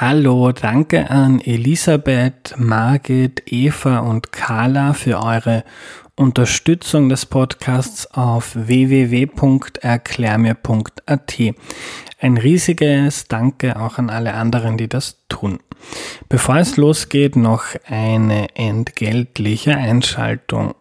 Hallo, 0.00 0.50
danke 0.50 1.08
an 1.10 1.40
Elisabeth, 1.42 2.54
Margit, 2.56 3.52
Eva 3.52 3.98
und 3.98 4.32
Carla 4.32 4.94
für 4.94 5.22
eure 5.22 5.62
Unterstützung 6.16 7.10
des 7.10 7.26
Podcasts 7.26 8.06
auf 8.06 8.52
www.erklärmir.at. 8.54 11.38
Ein 12.18 12.38
riesiges 12.38 13.28
Danke 13.28 13.78
auch 13.78 13.98
an 13.98 14.08
alle 14.08 14.32
anderen, 14.32 14.78
die 14.78 14.88
das 14.88 15.18
tun. 15.28 15.58
Bevor 16.30 16.56
es 16.56 16.78
losgeht, 16.78 17.36
noch 17.36 17.64
eine 17.86 18.56
entgeltliche 18.56 19.76
Einschaltung. 19.76 20.74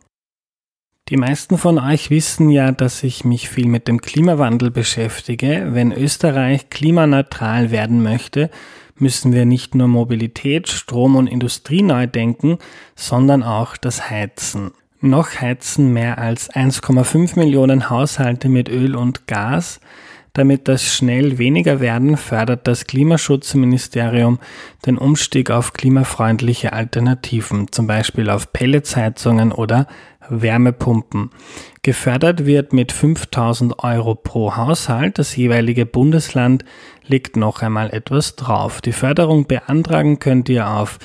Die 1.09 1.17
meisten 1.17 1.57
von 1.57 1.77
euch 1.77 2.09
wissen 2.09 2.49
ja, 2.49 2.71
dass 2.71 3.03
ich 3.03 3.25
mich 3.25 3.49
viel 3.49 3.67
mit 3.67 3.89
dem 3.89 3.99
Klimawandel 3.99 4.71
beschäftige. 4.71 5.71
Wenn 5.71 5.91
Österreich 5.91 6.69
klimaneutral 6.69 7.69
werden 7.69 8.01
möchte, 8.01 8.49
müssen 9.01 9.33
wir 9.33 9.45
nicht 9.45 9.75
nur 9.75 9.87
Mobilität, 9.87 10.67
Strom 10.67 11.15
und 11.15 11.27
Industrie 11.27 11.81
neu 11.81 12.07
denken, 12.07 12.57
sondern 12.95 13.43
auch 13.43 13.77
das 13.77 14.09
Heizen. 14.09 14.71
Noch 15.01 15.39
heizen 15.39 15.93
mehr 15.93 16.17
als 16.17 16.51
1,5 16.51 17.39
Millionen 17.39 17.89
Haushalte 17.89 18.49
mit 18.49 18.67
Öl 18.67 18.95
und 18.95 19.27
Gas. 19.27 19.79
Damit 20.33 20.67
das 20.67 20.83
schnell 20.83 21.37
weniger 21.37 21.79
werden, 21.79 22.17
fördert 22.17 22.67
das 22.67 22.85
Klimaschutzministerium 22.85 24.39
den 24.85 24.97
Umstieg 24.97 25.51
auf 25.51 25.73
klimafreundliche 25.73 26.73
Alternativen, 26.73 27.71
zum 27.71 27.87
Beispiel 27.87 28.29
auf 28.29 28.53
Pelletsheizungen 28.53 29.51
oder 29.51 29.87
Wärmepumpen. 30.29 31.31
Gefördert 31.81 32.45
wird 32.45 32.73
mit 32.73 32.91
5000 32.91 33.81
Euro 33.83 34.13
pro 34.15 34.55
Haushalt. 34.55 35.19
Das 35.19 35.35
jeweilige 35.35 35.85
Bundesland 35.85 36.65
legt 37.05 37.35
noch 37.35 37.61
einmal 37.61 37.91
etwas 37.91 38.35
drauf. 38.35 38.81
Die 38.81 38.91
Förderung 38.91 39.45
beantragen 39.47 40.19
könnt 40.19 40.49
ihr 40.49 40.69
auf 40.69 40.99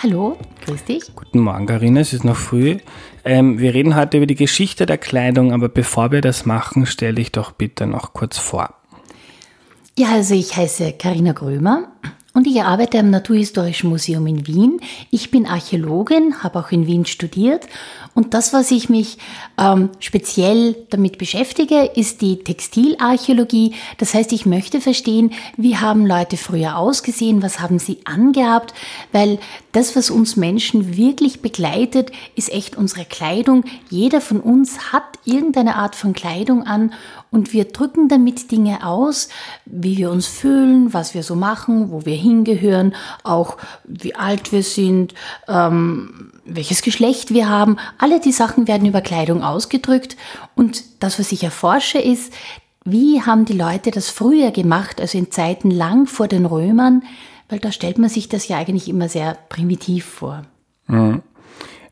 Hallo, 0.05 0.39
grüß 0.65 0.85
dich. 0.85 1.13
Guten 1.17 1.41
Morgen, 1.41 1.67
Karina, 1.67 1.99
es 1.99 2.13
ist 2.13 2.23
noch 2.23 2.37
früh. 2.37 2.77
Ähm, 3.25 3.59
wir 3.59 3.75
reden 3.75 3.97
heute 3.97 4.19
über 4.19 4.27
die 4.27 4.37
Geschichte 4.37 4.87
der 4.87 4.99
Kleidung, 4.99 5.53
aber 5.53 5.69
bevor 5.69 6.13
wir 6.13 6.21
das 6.21 6.47
machen, 6.47 6.87
stelle 6.87 7.15
dich 7.15 7.33
doch 7.33 7.51
bitte 7.51 7.89
noch 7.89 8.13
kurz 8.13 8.39
vor. 8.39 8.73
Ja, 9.99 10.13
also 10.13 10.35
ich 10.35 10.57
heiße 10.57 10.93
Karina 10.93 11.33
Grömer 11.33 11.89
und 12.39 12.47
ich 12.47 12.63
arbeite 12.63 13.01
am 13.01 13.11
Naturhistorischen 13.11 13.91
Museum 13.91 14.25
in 14.29 14.47
Wien. 14.47 14.81
Ich 15.11 15.33
bin 15.33 15.45
Archäologin, 15.45 16.41
habe 16.41 16.61
auch 16.61 16.71
in 16.71 16.87
Wien 16.87 17.05
studiert 17.05 17.67
und 18.19 18.35
das, 18.35 18.53
was 18.53 18.73
ich 18.73 18.89
mich 18.89 19.17
ähm, 19.59 19.91
speziell 20.01 20.75
damit 20.91 21.19
beschäftige, 21.19 21.85
ist 21.85 22.21
die 22.21 22.43
Textilarchäologie. 22.43 23.77
Das 23.99 24.13
heißt, 24.13 24.33
ich 24.33 24.45
möchte 24.45 24.81
verstehen, 24.81 25.31
wie 25.57 25.77
haben 25.77 26.05
Leute 26.05 26.37
früher 26.37 26.79
ausgesehen, 26.79 27.45
was 27.45 27.61
haben 27.61 27.79
sie 27.79 28.01
angehabt, 28.07 28.75
weil 29.13 29.39
das, 29.71 29.95
was 29.95 30.11
uns 30.11 30.35
Menschen 30.35 30.97
wirklich 30.97 31.43
begleitet, 31.43 32.11
ist 32.35 32.53
echt 32.53 32.75
unsere 32.75 33.05
Kleidung. 33.05 33.63
Jeder 33.89 34.21
von 34.21 34.41
uns 34.41 34.93
hat 34.93 35.05
irgendeine 35.25 35.77
Art 35.77 35.95
von 35.95 36.13
Kleidung 36.13 36.65
an 36.65 36.93
und 37.31 37.53
wir 37.53 37.67
drücken 37.67 38.09
damit 38.09 38.51
Dinge 38.51 38.85
aus, 38.87 39.29
wie 39.67 39.99
wir 39.99 40.11
uns 40.11 40.27
fühlen, 40.27 40.95
was 40.95 41.15
wir 41.15 41.23
so 41.23 41.37
machen, 41.37 41.93
wo 41.93 42.05
wir 42.07 42.17
hingehören, 42.17 42.95
auch 43.23 43.59
wie 43.85 44.15
alt 44.15 44.51
wir 44.51 44.63
sind, 44.63 45.15
ähm, 45.47 46.33
welches 46.47 46.83
Geschlecht 46.83 47.35
wir 47.35 47.49
haben. 47.49 47.77
Alle 48.09 48.21
die 48.21 48.33
Sachen 48.33 48.67
werden 48.67 48.89
über 48.89 49.03
Kleidung 49.03 49.43
ausgedrückt 49.43 50.17
und 50.55 50.83
das, 51.01 51.19
was 51.19 51.31
ich 51.31 51.45
erforsche, 51.45 51.99
ist, 51.99 52.33
wie 52.83 53.21
haben 53.21 53.45
die 53.45 53.53
Leute 53.53 53.91
das 53.91 54.09
früher 54.09 54.51
gemacht, 54.51 54.99
also 54.99 55.19
in 55.19 55.31
Zeiten 55.31 55.71
lang 55.71 56.07
vor 56.07 56.27
den 56.27 56.47
Römern, 56.47 57.03
weil 57.51 57.59
da 57.59 57.71
stellt 57.71 57.99
man 57.99 58.09
sich 58.09 58.31
das 58.31 58.49
ja 58.49 58.57
eigentlich 58.57 58.89
immer 58.89 59.11
sehr 59.11 59.37
primitiv 59.51 60.07
vor. 60.07 60.45
Mhm. 60.87 61.21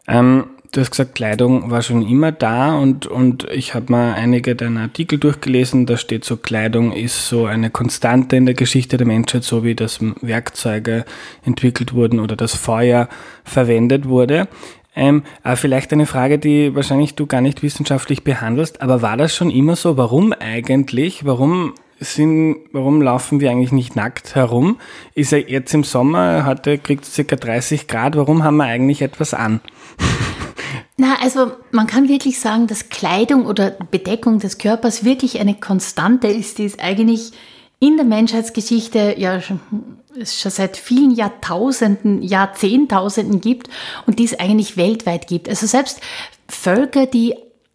Ähm, 0.08 0.44
du 0.72 0.80
hast 0.80 0.90
gesagt, 0.90 1.16
Kleidung 1.16 1.70
war 1.70 1.82
schon 1.82 2.00
immer 2.08 2.32
da 2.32 2.78
und, 2.78 3.06
und 3.06 3.44
ich 3.50 3.74
habe 3.74 3.92
mal 3.92 4.14
einige 4.14 4.56
deiner 4.56 4.82
Artikel 4.82 5.18
durchgelesen, 5.18 5.84
da 5.84 5.98
steht 5.98 6.24
so, 6.24 6.38
Kleidung 6.38 6.92
ist 6.92 7.28
so 7.28 7.44
eine 7.44 7.68
Konstante 7.68 8.36
in 8.36 8.46
der 8.46 8.54
Geschichte 8.54 8.96
der 8.96 9.06
Menschheit, 9.06 9.44
so 9.44 9.64
wie 9.64 9.74
das 9.74 9.98
Werkzeuge 10.22 11.04
entwickelt 11.44 11.92
wurden 11.92 12.20
oder 12.20 12.36
das 12.36 12.54
Feuer 12.54 13.10
verwendet 13.44 14.08
wurde. 14.08 14.48
Ähm, 14.96 15.22
aber 15.42 15.56
vielleicht 15.56 15.92
eine 15.92 16.06
Frage, 16.06 16.38
die 16.38 16.74
wahrscheinlich 16.74 17.14
du 17.14 17.26
gar 17.26 17.42
nicht 17.42 17.62
wissenschaftlich 17.62 18.24
behandelst, 18.24 18.80
aber 18.80 19.02
war 19.02 19.18
das 19.18 19.36
schon 19.36 19.50
immer 19.50 19.76
so? 19.76 19.98
Warum 19.98 20.32
eigentlich? 20.32 21.26
Warum 21.26 21.74
sind, 22.00 22.56
warum 22.72 23.02
laufen 23.02 23.40
wir 23.40 23.50
eigentlich 23.50 23.72
nicht 23.72 23.94
nackt 23.94 24.34
herum? 24.34 24.78
Ist 25.14 25.32
er 25.32 25.48
jetzt 25.48 25.72
im 25.74 25.84
Sommer, 25.84 26.46
heute 26.46 26.78
kriegt 26.78 27.04
es 27.04 27.14
circa 27.14 27.36
30 27.36 27.88
Grad, 27.88 28.16
warum 28.16 28.42
haben 28.42 28.56
wir 28.56 28.64
eigentlich 28.64 29.02
etwas 29.02 29.34
an? 29.34 29.60
Na, 30.98 31.16
also 31.22 31.52
man 31.72 31.86
kann 31.86 32.08
wirklich 32.08 32.40
sagen, 32.40 32.66
dass 32.66 32.88
Kleidung 32.88 33.44
oder 33.44 33.72
Bedeckung 33.90 34.38
des 34.38 34.56
Körpers 34.56 35.04
wirklich 35.04 35.40
eine 35.40 35.54
Konstante 35.54 36.28
ist, 36.28 36.56
die 36.56 36.64
es 36.64 36.78
eigentlich 36.78 37.32
in 37.80 37.96
der 37.96 38.06
Menschheitsgeschichte 38.06 39.14
ja 39.18 39.42
schon, 39.42 39.60
es 40.16 40.40
schon 40.40 40.50
seit 40.50 40.76
vielen 40.76 41.10
Jahrtausenden, 41.10 42.22
Jahrzehntausenden 42.22 43.40
gibt 43.40 43.68
und 44.06 44.18
die 44.18 44.24
es 44.24 44.38
eigentlich 44.38 44.76
weltweit 44.76 45.26
gibt. 45.26 45.48
Also 45.48 45.66
selbst 45.66 46.00
Völker, 46.48 47.06
die 47.06 47.34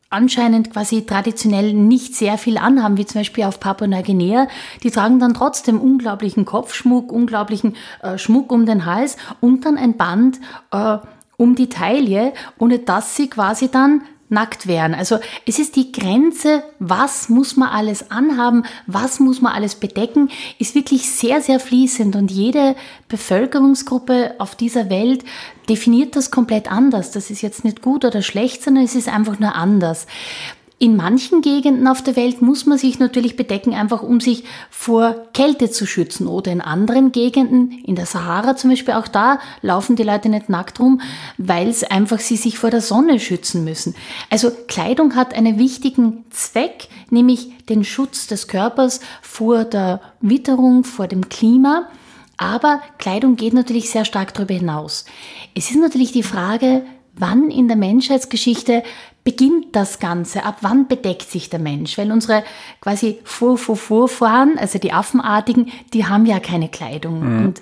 anscheinend 0.10 0.72
quasi 0.72 1.06
traditionell 1.06 1.74
nicht 1.74 2.16
sehr 2.16 2.38
viel 2.38 2.58
anhaben, 2.58 2.98
wie 2.98 3.06
zum 3.06 3.22
Beispiel 3.22 3.46
auf 3.46 3.60
Papua-Neuguinea, 3.60 4.48
die 4.84 4.92
tragen 4.92 5.20
dann 5.20 5.34
trotzdem 5.34 5.80
unglaublichen 5.80 6.46
Kopfschmuck, 6.46 7.12
unglaublichen 7.12 7.76
äh, 8.02 8.18
Schmuck 8.18 8.52
um 8.52 8.66
den 8.66 8.86
Hals 8.86 9.16
und 9.40 9.66
dann 9.66 9.78
ein 9.78 9.96
Band 9.96 10.40
äh, 10.72 10.98
um 11.38 11.56
die 11.56 11.70
Taille, 11.70 12.34
ohne 12.60 12.80
dass 12.80 13.16
sie 13.16 13.30
quasi 13.30 13.72
dann 13.72 14.02
nackt 14.32 14.66
wären. 14.66 14.96
Also 14.96 15.20
es 15.46 15.60
ist 15.60 15.76
die 15.76 15.92
Grenze, 15.92 16.64
was 16.80 17.30
muss 17.30 17.58
man 17.58 17.70
alles 17.70 18.10
anhaben, 18.10 18.64
was 18.88 19.20
muss 19.20 19.42
man 19.42 19.54
alles 19.54 19.76
bedecken, 19.76 20.30
ist 20.58 20.74
wirklich 20.74 21.10
sehr, 21.10 21.42
sehr 21.42 21.60
fließend 21.60 22.16
und 22.16 22.32
jede 22.32 22.76
Bevölkerungsgruppe 23.10 24.36
auf 24.40 24.56
dieser 24.56 24.90
Welt 24.90 25.24
definiert 25.70 26.16
das 26.16 26.32
komplett 26.32 26.72
anders. 26.72 27.12
Das 27.12 27.30
ist 27.30 27.42
jetzt 27.42 27.66
nicht 27.66 27.82
gut 27.82 28.06
oder 28.06 28.22
schlecht, 28.22 28.64
sondern 28.64 28.86
es 28.86 28.96
ist 28.96 29.10
einfach 29.10 29.38
nur 29.40 29.54
anders. 29.54 30.08
In 30.82 30.96
manchen 30.96 31.44
Gegenden 31.44 31.88
auf 31.88 32.02
der 32.02 32.16
Welt 32.16 32.42
muss 32.42 32.66
man 32.66 32.76
sich 32.76 32.98
natürlich 32.98 33.36
bedecken, 33.36 33.76
einfach 33.76 34.02
um 34.02 34.20
sich 34.20 34.46
vor 34.72 35.28
Kälte 35.32 35.70
zu 35.70 35.86
schützen. 35.86 36.26
Oder 36.26 36.52
in 36.52 36.60
anderen 36.60 37.12
Gegenden, 37.12 37.70
in 37.86 37.94
der 37.94 38.08
Sahara 38.08 38.56
zum 38.56 38.72
Beispiel, 38.72 38.96
auch 38.96 39.08
da 39.08 39.38
laufen 39.62 39.96
die 39.96 40.02
Leute 40.02 40.28
nicht 40.28 40.50
nackt 40.50 40.80
rum, 40.80 41.00
weil 41.38 41.70
es 41.70 41.84
einfach 41.84 42.18
sie 42.18 42.36
sich 42.36 42.58
vor 42.58 42.72
der 42.72 42.82
Sonne 42.82 43.20
schützen 43.20 43.64
müssen. 43.64 43.94
Also 44.32 44.50
Kleidung 44.68 45.16
hat 45.16 45.36
einen 45.36 45.60
wichtigen 45.60 46.26
Zweck, 46.32 46.88
nämlich 47.12 47.52
den 47.68 47.84
Schutz 47.84 48.26
des 48.26 48.48
Körpers 48.48 49.02
vor 49.22 49.66
der 49.66 50.02
Witterung, 50.20 50.84
vor 50.84 51.08
dem 51.08 51.30
Klima. 51.30 51.90
Aber 52.38 52.82
Kleidung 52.98 53.36
geht 53.36 53.54
natürlich 53.54 53.92
sehr 53.92 54.04
stark 54.04 54.34
darüber 54.34 54.56
hinaus. 54.56 55.06
Es 55.54 55.70
ist 55.70 55.80
natürlich 55.80 56.12
die 56.12 56.24
Frage, 56.24 56.82
wann 57.16 57.50
in 57.50 57.68
der 57.68 57.78
Menschheitsgeschichte 57.78 58.84
beginnt 59.24 59.76
das 59.76 60.00
Ganze? 60.00 60.44
Ab 60.44 60.58
wann 60.62 60.88
bedeckt 60.88 61.30
sich 61.30 61.50
der 61.50 61.60
Mensch? 61.60 61.98
Weil 61.98 62.12
unsere 62.12 62.44
quasi 62.80 63.20
Vor 63.24 63.58
-Vor 63.58 63.76
Vorfahren, 63.76 64.58
also 64.58 64.80
die 64.80 64.94
Affenartigen, 64.94 65.72
die 65.94 66.06
haben 66.06 66.26
ja 66.26 66.40
keine 66.40 66.70
Kleidung. 66.70 67.20
Mhm. 67.20 67.46
Und 67.46 67.62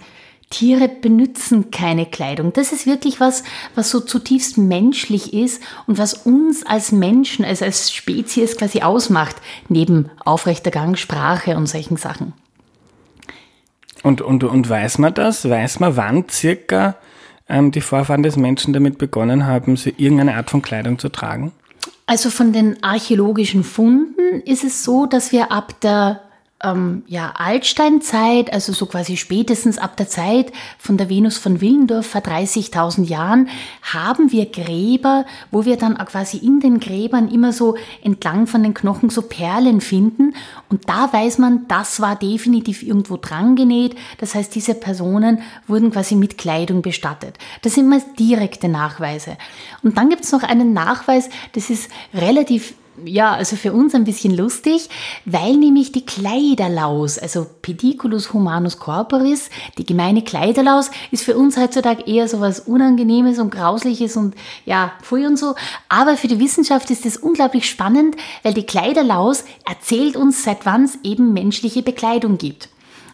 Tiere 0.49 0.87
benutzen 0.87 1.69
keine 1.69 2.07
Kleidung. 2.07 2.53
Das 2.53 2.71
ist 2.71 2.87
wirklich 2.87 3.19
was, 3.19 3.43
was 3.75 3.91
so 3.91 3.99
zutiefst 3.99 4.57
menschlich 4.57 5.33
ist 5.33 5.61
und 5.85 5.99
was 5.99 6.13
uns 6.13 6.65
als 6.65 6.91
Menschen, 6.91 7.45
also 7.45 7.65
als 7.65 7.91
Spezies 7.91 8.57
quasi 8.57 8.81
ausmacht, 8.81 9.35
neben 9.67 10.09
aufrechter 10.25 10.71
Gang, 10.71 10.97
Sprache 10.97 11.55
und 11.55 11.67
solchen 11.67 11.97
Sachen. 11.97 12.33
Und, 14.01 14.21
und, 14.21 14.43
und 14.43 14.67
weiß 14.67 14.97
man 14.97 15.13
das? 15.13 15.47
Weiß 15.47 15.79
man, 15.81 15.95
wann 15.97 16.27
circa 16.29 16.95
ähm, 17.49 17.71
die 17.71 17.81
Vorfahren 17.81 18.23
des 18.23 18.37
Menschen 18.37 18.73
damit 18.73 18.97
begonnen 18.97 19.45
haben, 19.45 19.75
sie 19.75 19.93
irgendeine 19.97 20.35
Art 20.35 20.49
von 20.49 20.61
Kleidung 20.61 20.99
zu 20.99 21.09
tragen? 21.09 21.51
Also 22.05 22.29
von 22.29 22.53
den 22.53 22.81
archäologischen 22.83 23.63
Funden 23.63 24.41
ist 24.45 24.63
es 24.63 24.83
so, 24.83 25.05
dass 25.05 25.31
wir 25.31 25.51
ab 25.51 25.79
der 25.81 26.21
ähm, 26.63 27.03
ja, 27.07 27.31
Altsteinzeit, 27.35 28.51
also 28.51 28.73
so 28.73 28.85
quasi 28.85 29.15
spätestens 29.15 29.77
ab 29.77 29.95
der 29.95 30.09
Zeit 30.09 30.51
von 30.77 30.97
der 30.97 31.09
Venus 31.09 31.37
von 31.37 31.61
Willendorf 31.61 32.05
vor 32.07 32.21
30.000 32.21 33.05
Jahren, 33.05 33.47
haben 33.81 34.31
wir 34.31 34.45
Gräber, 34.45 35.25
wo 35.51 35.63
wir 35.63 35.77
dann 35.77 35.97
quasi 35.97 36.37
in 36.37 36.59
den 36.59 36.79
Gräbern 36.79 37.29
immer 37.29 37.53
so 37.53 37.77
entlang 38.03 38.45
von 38.45 38.63
den 38.63 38.73
Knochen 38.73 39.09
so 39.09 39.21
Perlen 39.21 39.79
finden. 39.79 40.33
Und 40.69 40.89
da 40.89 41.11
weiß 41.11 41.37
man, 41.37 41.67
das 41.69 42.01
war 42.01 42.17
definitiv 42.17 42.83
irgendwo 42.83 43.15
dran 43.15 43.55
genäht. 43.55 43.95
Das 44.17 44.35
heißt, 44.35 44.53
diese 44.53 44.73
Personen 44.73 45.41
wurden 45.67 45.91
quasi 45.91 46.15
mit 46.15 46.37
Kleidung 46.37 46.81
bestattet. 46.81 47.37
Das 47.61 47.75
sind 47.75 47.87
mal 47.87 48.01
direkte 48.17 48.67
Nachweise. 48.67 49.37
Und 49.81 49.97
dann 49.97 50.09
gibt 50.09 50.25
es 50.25 50.31
noch 50.33 50.43
einen 50.43 50.73
Nachweis, 50.73 51.29
das 51.53 51.69
ist 51.69 51.89
relativ 52.13 52.73
ja, 53.05 53.33
also 53.33 53.55
für 53.55 53.73
uns 53.73 53.95
ein 53.95 54.03
bisschen 54.03 54.35
lustig, 54.35 54.89
weil 55.25 55.55
nämlich 55.57 55.91
die 55.91 56.05
Kleiderlaus, 56.05 57.17
also 57.17 57.45
Pediculus 57.61 58.33
humanus 58.33 58.79
corporis, 58.79 59.49
die 59.77 59.85
gemeine 59.85 60.23
Kleiderlaus, 60.23 60.91
ist 61.11 61.23
für 61.23 61.37
uns 61.37 61.57
heutzutage 61.57 62.03
eher 62.07 62.27
so 62.27 62.39
was 62.39 62.61
Unangenehmes 62.61 63.39
und 63.39 63.51
Grausliches 63.51 64.17
und 64.17 64.35
ja, 64.65 64.93
pfui 65.01 65.25
und 65.25 65.37
so. 65.37 65.55
Aber 65.87 66.17
für 66.17 66.27
die 66.27 66.39
Wissenschaft 66.39 66.89
ist 66.91 67.05
es 67.05 67.17
unglaublich 67.17 67.69
spannend, 67.69 68.15
weil 68.43 68.53
die 68.53 68.65
Kleiderlaus 68.65 69.43
erzählt 69.67 70.15
uns, 70.15 70.43
seit 70.43 70.65
wann 70.65 70.85
es 70.85 70.97
eben 71.03 71.33
menschliche 71.33 71.81
Bekleidung 71.81 72.37
gibt. 72.37 72.69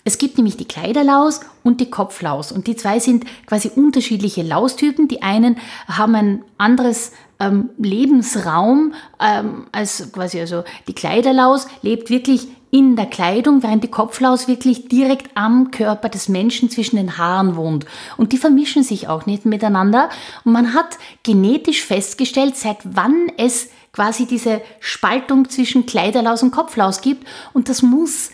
Es 0.08 0.20
gibt 0.20 0.38
nämlich 0.38 0.56
die 0.56 0.68
Kleiderlaus 0.68 1.42
und 1.64 1.82
die 1.82 1.90
Kopflaus. 1.90 2.52
Und 2.52 2.68
die 2.68 2.76
zwei 2.76 3.00
sind 3.00 3.26
quasi 3.48 3.72
unterschiedliche 3.76 4.44
Laustypen. 4.44 5.08
Die 5.08 5.24
einen 5.24 5.58
haben 5.88 6.14
ein 6.14 6.44
anderes 6.60 7.12
ähm, 7.40 7.70
Lebensraum 7.78 8.94
ähm, 9.20 9.68
als 9.72 10.12
quasi, 10.12 10.40
also 10.40 10.64
die 10.88 10.94
Kleiderlaus 10.94 11.68
lebt 11.82 12.10
wirklich 12.10 12.48
in 12.72 12.98
der 12.98 13.06
Kleidung, 13.06 13.64
während 13.64 13.84
die 13.86 13.90
Kopflaus 13.90 14.50
wirklich 14.50 14.90
direkt 14.90 15.30
am 15.36 15.72
Körper 15.72 16.10
des 16.10 16.28
Menschen 16.28 16.70
zwischen 16.70 16.98
den 16.98 17.18
Haaren 17.18 17.56
wohnt. 17.56 17.86
Und 18.18 18.34
die 18.34 18.38
vermischen 18.38 18.84
sich 18.84 19.08
auch 19.08 19.26
nicht 19.26 19.46
miteinander. 19.46 20.10
Und 20.44 20.52
man 20.52 20.74
hat 20.74 20.98
genetisch 21.24 21.84
festgestellt, 21.84 22.58
seit 22.58 22.80
wann 22.84 23.32
es 23.38 23.70
quasi 23.94 24.26
diese 24.26 24.62
Spaltung 24.82 25.50
zwischen 25.50 25.86
Kleiderlaus 25.86 26.44
und 26.44 26.52
Kopflaus 26.52 27.00
gibt. 27.00 27.26
Und 27.54 27.70
das 27.70 27.82
muss 27.82 28.32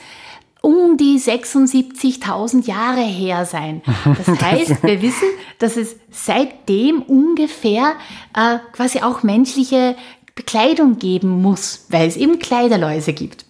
um 0.62 0.96
die 0.96 1.20
76.000 1.20 2.66
Jahre 2.68 3.02
her 3.02 3.46
sein. 3.46 3.82
Das 4.06 4.28
heißt, 4.42 4.84
wir 4.84 5.02
wissen, 5.02 5.28
dass 5.60 5.76
es 5.76 5.96
seitdem 6.12 7.02
ungefähr 7.02 7.94
äh, 8.36 8.60
quasi 8.72 9.00
auch 9.02 9.24
menschliche 9.24 9.96
Bekleidung 10.36 10.98
geben 10.98 11.42
muss, 11.42 11.86
weil 11.90 12.08
es 12.08 12.16
eben 12.16 12.40
Kleiderläuse 12.40 13.14
gibt. 13.14 13.46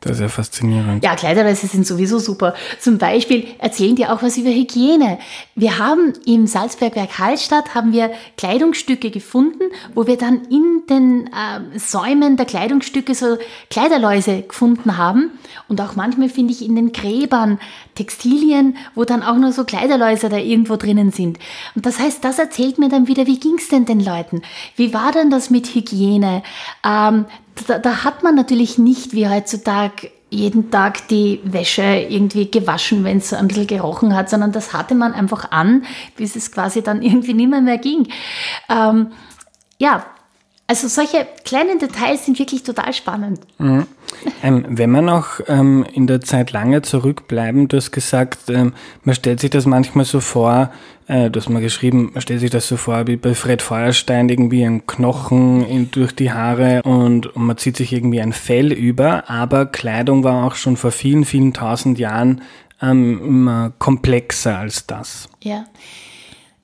Das 0.00 0.12
ist 0.12 0.20
ja 0.20 0.28
faszinierend. 0.28 1.04
Ja, 1.04 1.14
Kleiderläuse 1.14 1.66
sind 1.66 1.86
sowieso 1.86 2.18
super. 2.18 2.54
Zum 2.78 2.96
Beispiel 2.96 3.46
erzählen 3.58 3.94
die 3.94 4.06
auch 4.06 4.22
was 4.22 4.38
über 4.38 4.48
Hygiene. 4.48 5.18
Wir 5.54 5.78
haben 5.78 6.14
im 6.24 6.46
Salzbergwerk 6.46 7.18
Hallstatt 7.18 7.74
haben 7.74 7.92
wir 7.92 8.10
Kleidungsstücke 8.38 9.10
gefunden, 9.10 9.64
wo 9.94 10.06
wir 10.06 10.16
dann 10.16 10.46
in 10.46 10.84
den 10.88 11.26
äh, 11.26 11.78
Säumen 11.78 12.38
der 12.38 12.46
Kleidungsstücke 12.46 13.14
so 13.14 13.36
Kleiderläuse 13.68 14.42
gefunden 14.42 14.96
haben. 14.96 15.32
Und 15.68 15.82
auch 15.82 15.96
manchmal 15.96 16.30
finde 16.30 16.54
ich 16.54 16.64
in 16.64 16.76
den 16.76 16.92
Gräbern 16.92 17.60
Textilien, 17.94 18.78
wo 18.94 19.04
dann 19.04 19.22
auch 19.22 19.36
nur 19.36 19.52
so 19.52 19.64
Kleiderläuse 19.64 20.30
da 20.30 20.38
irgendwo 20.38 20.76
drinnen 20.76 21.10
sind. 21.10 21.38
Und 21.74 21.84
das 21.84 21.98
heißt, 21.98 22.24
das 22.24 22.38
erzählt 22.38 22.78
mir 22.78 22.88
dann 22.88 23.06
wieder, 23.06 23.26
wie 23.26 23.38
ging's 23.38 23.68
denn 23.68 23.84
den 23.84 24.00
Leuten? 24.00 24.40
Wie 24.76 24.94
war 24.94 25.12
denn 25.12 25.28
das 25.28 25.50
mit 25.50 25.74
Hygiene? 25.74 26.42
Ähm, 26.82 27.26
da, 27.66 27.78
da 27.78 28.04
hat 28.04 28.22
man 28.22 28.34
natürlich 28.34 28.78
nicht 28.78 29.12
wie 29.12 29.28
heutzutage 29.28 30.10
jeden 30.30 30.70
Tag 30.70 31.08
die 31.08 31.40
Wäsche 31.44 31.82
irgendwie 31.82 32.50
gewaschen, 32.50 33.02
wenn 33.04 33.18
es 33.18 33.32
ein 33.32 33.48
bisschen 33.48 33.66
gerochen 33.66 34.14
hat, 34.14 34.30
sondern 34.30 34.52
das 34.52 34.72
hatte 34.72 34.94
man 34.94 35.12
einfach 35.12 35.50
an, 35.50 35.84
bis 36.16 36.36
es 36.36 36.52
quasi 36.52 36.82
dann 36.82 37.02
irgendwie 37.02 37.34
nicht 37.34 37.50
mehr, 37.50 37.60
mehr 37.60 37.78
ging. 37.78 38.08
Ähm, 38.68 39.08
ja, 39.78 40.06
also 40.70 40.86
solche 40.86 41.26
kleinen 41.44 41.80
Details 41.80 42.26
sind 42.26 42.38
wirklich 42.38 42.62
total 42.62 42.92
spannend. 42.92 43.40
Mhm. 43.58 43.88
Ähm, 44.40 44.64
wenn 44.68 44.92
wir 44.92 45.02
noch 45.02 45.40
ähm, 45.48 45.84
in 45.92 46.06
der 46.06 46.20
Zeit 46.20 46.52
lange 46.52 46.80
zurückbleiben, 46.82 47.66
du 47.66 47.76
hast 47.76 47.90
gesagt, 47.90 48.48
ähm, 48.50 48.72
man 49.02 49.16
stellt 49.16 49.40
sich 49.40 49.50
das 49.50 49.66
manchmal 49.66 50.04
so 50.04 50.20
vor, 50.20 50.70
äh, 51.08 51.28
du 51.28 51.40
hast 51.40 51.48
mal 51.48 51.60
geschrieben, 51.60 52.10
man 52.12 52.20
stellt 52.20 52.38
sich 52.38 52.50
das 52.50 52.68
so 52.68 52.76
vor 52.76 53.08
wie 53.08 53.16
bei 53.16 53.34
Fred 53.34 53.62
Feuerstein, 53.62 54.28
irgendwie 54.28 54.62
ein 54.64 54.86
Knochen 54.86 55.66
in, 55.66 55.90
durch 55.90 56.14
die 56.14 56.30
Haare 56.30 56.82
und, 56.84 57.26
und 57.26 57.46
man 57.46 57.56
zieht 57.56 57.76
sich 57.76 57.92
irgendwie 57.92 58.20
ein 58.20 58.32
Fell 58.32 58.72
über, 58.72 59.28
aber 59.28 59.66
Kleidung 59.66 60.22
war 60.22 60.44
auch 60.44 60.54
schon 60.54 60.76
vor 60.76 60.92
vielen, 60.92 61.24
vielen 61.24 61.52
tausend 61.52 61.98
Jahren 61.98 62.42
ähm, 62.80 63.20
immer 63.26 63.72
komplexer 63.80 64.56
als 64.58 64.86
das. 64.86 65.28
Ja. 65.42 65.64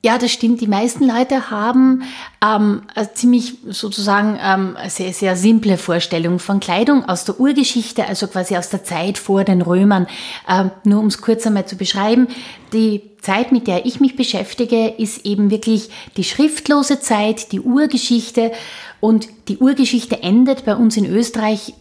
Ja, 0.05 0.19
das 0.19 0.31
stimmt. 0.31 0.61
Die 0.61 0.67
meisten 0.67 1.05
Leute 1.05 1.49
haben 1.49 2.03
ähm, 2.41 2.83
eine 2.93 3.13
ziemlich 3.13 3.55
sozusagen 3.67 4.37
ähm, 4.41 4.77
sehr, 4.87 5.11
sehr 5.11 5.35
simple 5.35 5.77
Vorstellung 5.77 6.37
von 6.37 6.59
Kleidung 6.59 7.03
aus 7.09 7.25
der 7.25 7.39
Urgeschichte, 7.39 8.07
also 8.07 8.27
quasi 8.27 8.55
aus 8.55 8.69
der 8.69 8.83
Zeit 8.83 9.17
vor 9.17 9.43
den 9.43 9.61
Römern. 9.61 10.05
Ähm, 10.47 10.69
nur 10.83 10.99
um 10.99 11.07
es 11.07 11.19
kurz 11.19 11.47
einmal 11.47 11.65
zu 11.65 11.77
beschreiben, 11.77 12.27
die 12.73 13.01
Zeit, 13.21 13.51
mit 13.51 13.67
der 13.67 13.87
ich 13.87 13.99
mich 13.99 14.15
beschäftige, 14.15 14.87
ist 14.87 15.25
eben 15.25 15.49
wirklich 15.49 15.89
die 16.15 16.23
schriftlose 16.23 16.99
Zeit, 16.99 17.51
die 17.51 17.59
Urgeschichte. 17.59 18.51
Und 18.99 19.27
die 19.47 19.57
Urgeschichte 19.57 20.21
endet 20.21 20.63
bei 20.63 20.75
uns 20.75 20.95
in 20.95 21.05
Österreich 21.05 21.73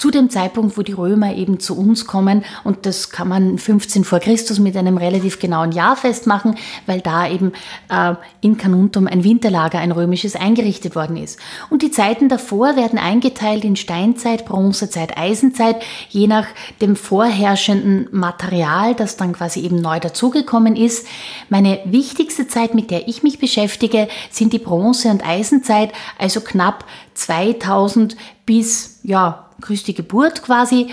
zu 0.00 0.10
dem 0.10 0.30
Zeitpunkt, 0.30 0.78
wo 0.78 0.82
die 0.82 0.94
Römer 0.94 1.34
eben 1.34 1.60
zu 1.60 1.76
uns 1.76 2.06
kommen. 2.06 2.42
Und 2.64 2.86
das 2.86 3.10
kann 3.10 3.28
man 3.28 3.58
15 3.58 4.04
vor 4.04 4.18
Christus 4.18 4.58
mit 4.58 4.74
einem 4.74 4.96
relativ 4.96 5.38
genauen 5.38 5.72
Jahr 5.72 5.94
festmachen, 5.94 6.56
weil 6.86 7.02
da 7.02 7.28
eben 7.28 7.52
äh, 7.90 8.14
in 8.40 8.56
Canuntum 8.56 9.06
ein 9.06 9.24
Winterlager, 9.24 9.78
ein 9.78 9.92
römisches, 9.92 10.36
eingerichtet 10.36 10.96
worden 10.96 11.18
ist. 11.18 11.38
Und 11.68 11.82
die 11.82 11.90
Zeiten 11.90 12.30
davor 12.30 12.76
werden 12.76 12.98
eingeteilt 12.98 13.62
in 13.62 13.76
Steinzeit, 13.76 14.46
Bronzezeit, 14.46 15.18
Eisenzeit, 15.18 15.76
je 16.08 16.26
nach 16.26 16.46
dem 16.80 16.96
vorherrschenden 16.96 18.08
Material, 18.10 18.94
das 18.94 19.18
dann 19.18 19.34
quasi 19.34 19.60
eben 19.60 19.82
neu 19.82 20.00
dazugekommen 20.00 20.76
ist. 20.76 21.06
Meine 21.50 21.78
wichtigste 21.84 22.48
Zeit, 22.48 22.74
mit 22.74 22.90
der 22.90 23.06
ich 23.06 23.22
mich 23.22 23.38
beschäftige, 23.38 24.08
sind 24.30 24.54
die 24.54 24.58
Bronze- 24.58 25.10
und 25.10 25.28
Eisenzeit, 25.28 25.92
also 26.18 26.40
knapp 26.40 26.86
2000 27.12 28.16
bis, 28.46 29.00
ja, 29.02 29.49
Christi 29.60 29.92
Geburt 29.92 30.42
quasi. 30.42 30.88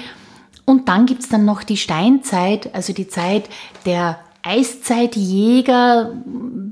Und 0.66 0.90
dann 0.90 1.06
gibt 1.06 1.24
es 1.24 1.30
dann 1.30 1.46
noch 1.46 1.64
die 1.64 1.78
Steinzeit, 1.78 2.74
also 2.76 2.94
die 2.94 3.08
Zeit 3.08 3.50
der 3.86 4.20
Eiszeitjäger, 4.44 6.14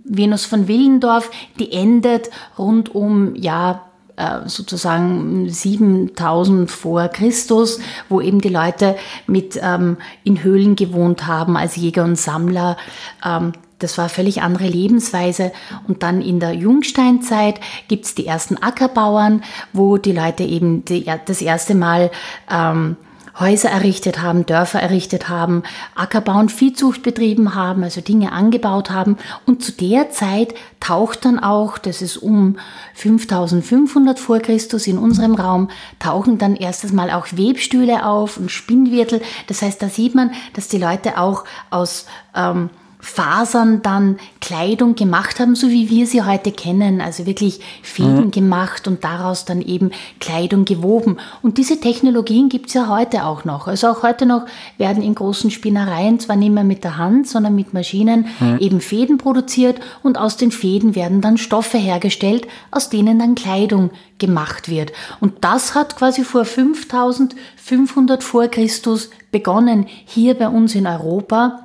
Venus 0.03 0.45
von 0.45 0.67
Willendorf, 0.67 1.29
die 1.59 1.71
endet 1.71 2.29
rund 2.57 2.93
um, 2.93 3.35
ja, 3.35 3.85
äh, 4.17 4.47
sozusagen 4.47 5.49
7000 5.49 6.71
vor 6.71 7.09
Christus, 7.09 7.79
wo 8.07 8.21
eben 8.21 8.39
die 8.39 8.49
Leute 8.49 8.95
mit 9.27 9.59
ähm, 9.61 9.97
in 10.23 10.41
Höhlen 10.41 10.77
gewohnt 10.77 11.27
haben 11.27 11.57
als 11.57 11.75
Jäger 11.75 12.05
und 12.05 12.17
Sammler. 12.17 12.77
Ähm, 13.25 13.51
das 13.79 13.97
war 13.97 14.09
völlig 14.09 14.41
andere 14.41 14.67
Lebensweise. 14.67 15.51
Und 15.87 16.03
dann 16.03 16.21
in 16.21 16.39
der 16.39 16.53
Jungsteinzeit 16.53 17.59
gibt 17.87 18.05
es 18.05 18.15
die 18.15 18.25
ersten 18.25 18.57
Ackerbauern, 18.57 19.43
wo 19.73 19.97
die 19.97 20.13
Leute 20.13 20.43
eben 20.43 20.85
die, 20.85 21.05
das 21.25 21.41
erste 21.41 21.75
Mal 21.75 22.11
ähm, 22.49 22.97
Häuser 23.37 23.69
errichtet 23.69 24.21
haben, 24.21 24.45
Dörfer 24.45 24.81
errichtet 24.81 25.27
haben, 25.27 25.63
Ackerbau 25.93 26.39
und 26.39 26.53
Viehzucht 26.53 27.03
betrieben 27.03 27.53
haben, 27.53 27.83
also 27.83 27.99
Dinge 27.99 28.31
angebaut 28.31 28.91
haben. 28.91 29.17
Und 29.45 29.61
zu 29.61 29.73
der 29.73 30.09
Zeit 30.09 30.53
taucht 30.79 31.25
dann 31.25 31.39
auch, 31.39 31.77
das 31.77 32.01
ist 32.01 32.17
um 32.17 32.57
5500 32.93 34.19
vor 34.19 34.39
Christus 34.39 34.87
in 34.87 34.97
unserem 34.97 35.35
Raum, 35.35 35.69
tauchen 35.99 36.37
dann 36.37 36.55
erstes 36.55 36.93
Mal 36.93 37.11
auch 37.11 37.27
Webstühle 37.33 38.05
auf 38.05 38.37
und 38.37 38.51
Spinnwirtel. 38.51 39.21
Das 39.47 39.61
heißt, 39.61 39.81
da 39.81 39.89
sieht 39.89 40.15
man, 40.15 40.31
dass 40.53 40.69
die 40.69 40.77
Leute 40.77 41.17
auch 41.17 41.43
aus 41.69 42.05
ähm, 42.33 42.69
Fasern 43.05 43.83
dann 43.83 44.17
Kleidung 44.41 44.95
gemacht 44.95 45.39
haben, 45.39 45.55
so 45.55 45.69
wie 45.69 45.91
wir 45.91 46.07
sie 46.07 46.23
heute 46.23 46.51
kennen. 46.51 47.01
Also 47.01 47.27
wirklich 47.27 47.59
Fäden 47.83 48.25
mhm. 48.25 48.31
gemacht 48.31 48.87
und 48.87 49.03
daraus 49.03 49.45
dann 49.45 49.61
eben 49.61 49.91
Kleidung 50.19 50.65
gewoben. 50.65 51.17
Und 51.43 51.59
diese 51.59 51.79
Technologien 51.79 52.49
gibt 52.49 52.69
es 52.69 52.73
ja 52.73 52.89
heute 52.89 53.25
auch 53.25 53.45
noch. 53.45 53.67
Also 53.67 53.89
auch 53.89 54.01
heute 54.01 54.25
noch 54.25 54.47
werden 54.79 55.03
in 55.03 55.13
großen 55.13 55.51
Spinnereien 55.51 56.19
zwar 56.19 56.35
nicht 56.35 56.51
mehr 56.51 56.63
mit 56.63 56.83
der 56.83 56.97
Hand, 56.97 57.27
sondern 57.27 57.53
mit 57.53 57.75
Maschinen 57.75 58.25
mhm. 58.39 58.57
eben 58.59 58.81
Fäden 58.81 59.19
produziert 59.19 59.79
und 60.01 60.17
aus 60.17 60.35
den 60.35 60.51
Fäden 60.51 60.95
werden 60.95 61.21
dann 61.21 61.37
Stoffe 61.37 61.77
hergestellt, 61.77 62.47
aus 62.71 62.89
denen 62.89 63.19
dann 63.19 63.35
Kleidung 63.35 63.91
gemacht 64.17 64.67
wird. 64.67 64.91
Und 65.19 65.43
das 65.43 65.75
hat 65.75 65.95
quasi 65.95 66.23
vor 66.23 66.43
5500 66.43 68.23
vor 68.23 68.47
Christus 68.47 69.11
begonnen, 69.31 69.85
hier 70.05 70.33
bei 70.33 70.49
uns 70.49 70.73
in 70.73 70.87
Europa 70.87 71.64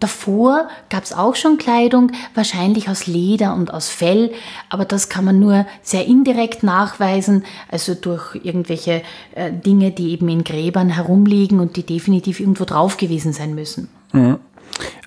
Davor 0.00 0.68
gab 0.88 1.04
es 1.04 1.12
auch 1.12 1.36
schon 1.36 1.58
Kleidung, 1.58 2.10
wahrscheinlich 2.34 2.88
aus 2.88 3.06
Leder 3.06 3.54
und 3.54 3.72
aus 3.72 3.90
Fell, 3.90 4.32
aber 4.70 4.86
das 4.86 5.10
kann 5.10 5.26
man 5.26 5.38
nur 5.38 5.66
sehr 5.82 6.06
indirekt 6.06 6.62
nachweisen, 6.62 7.44
also 7.70 7.94
durch 7.94 8.34
irgendwelche 8.42 9.02
äh, 9.34 9.52
Dinge, 9.52 9.90
die 9.90 10.10
eben 10.12 10.28
in 10.30 10.42
Gräbern 10.42 10.88
herumliegen 10.88 11.60
und 11.60 11.76
die 11.76 11.84
definitiv 11.84 12.40
irgendwo 12.40 12.64
drauf 12.64 12.96
gewesen 12.96 13.34
sein 13.34 13.54
müssen. 13.54 13.88
Mhm. 14.12 14.38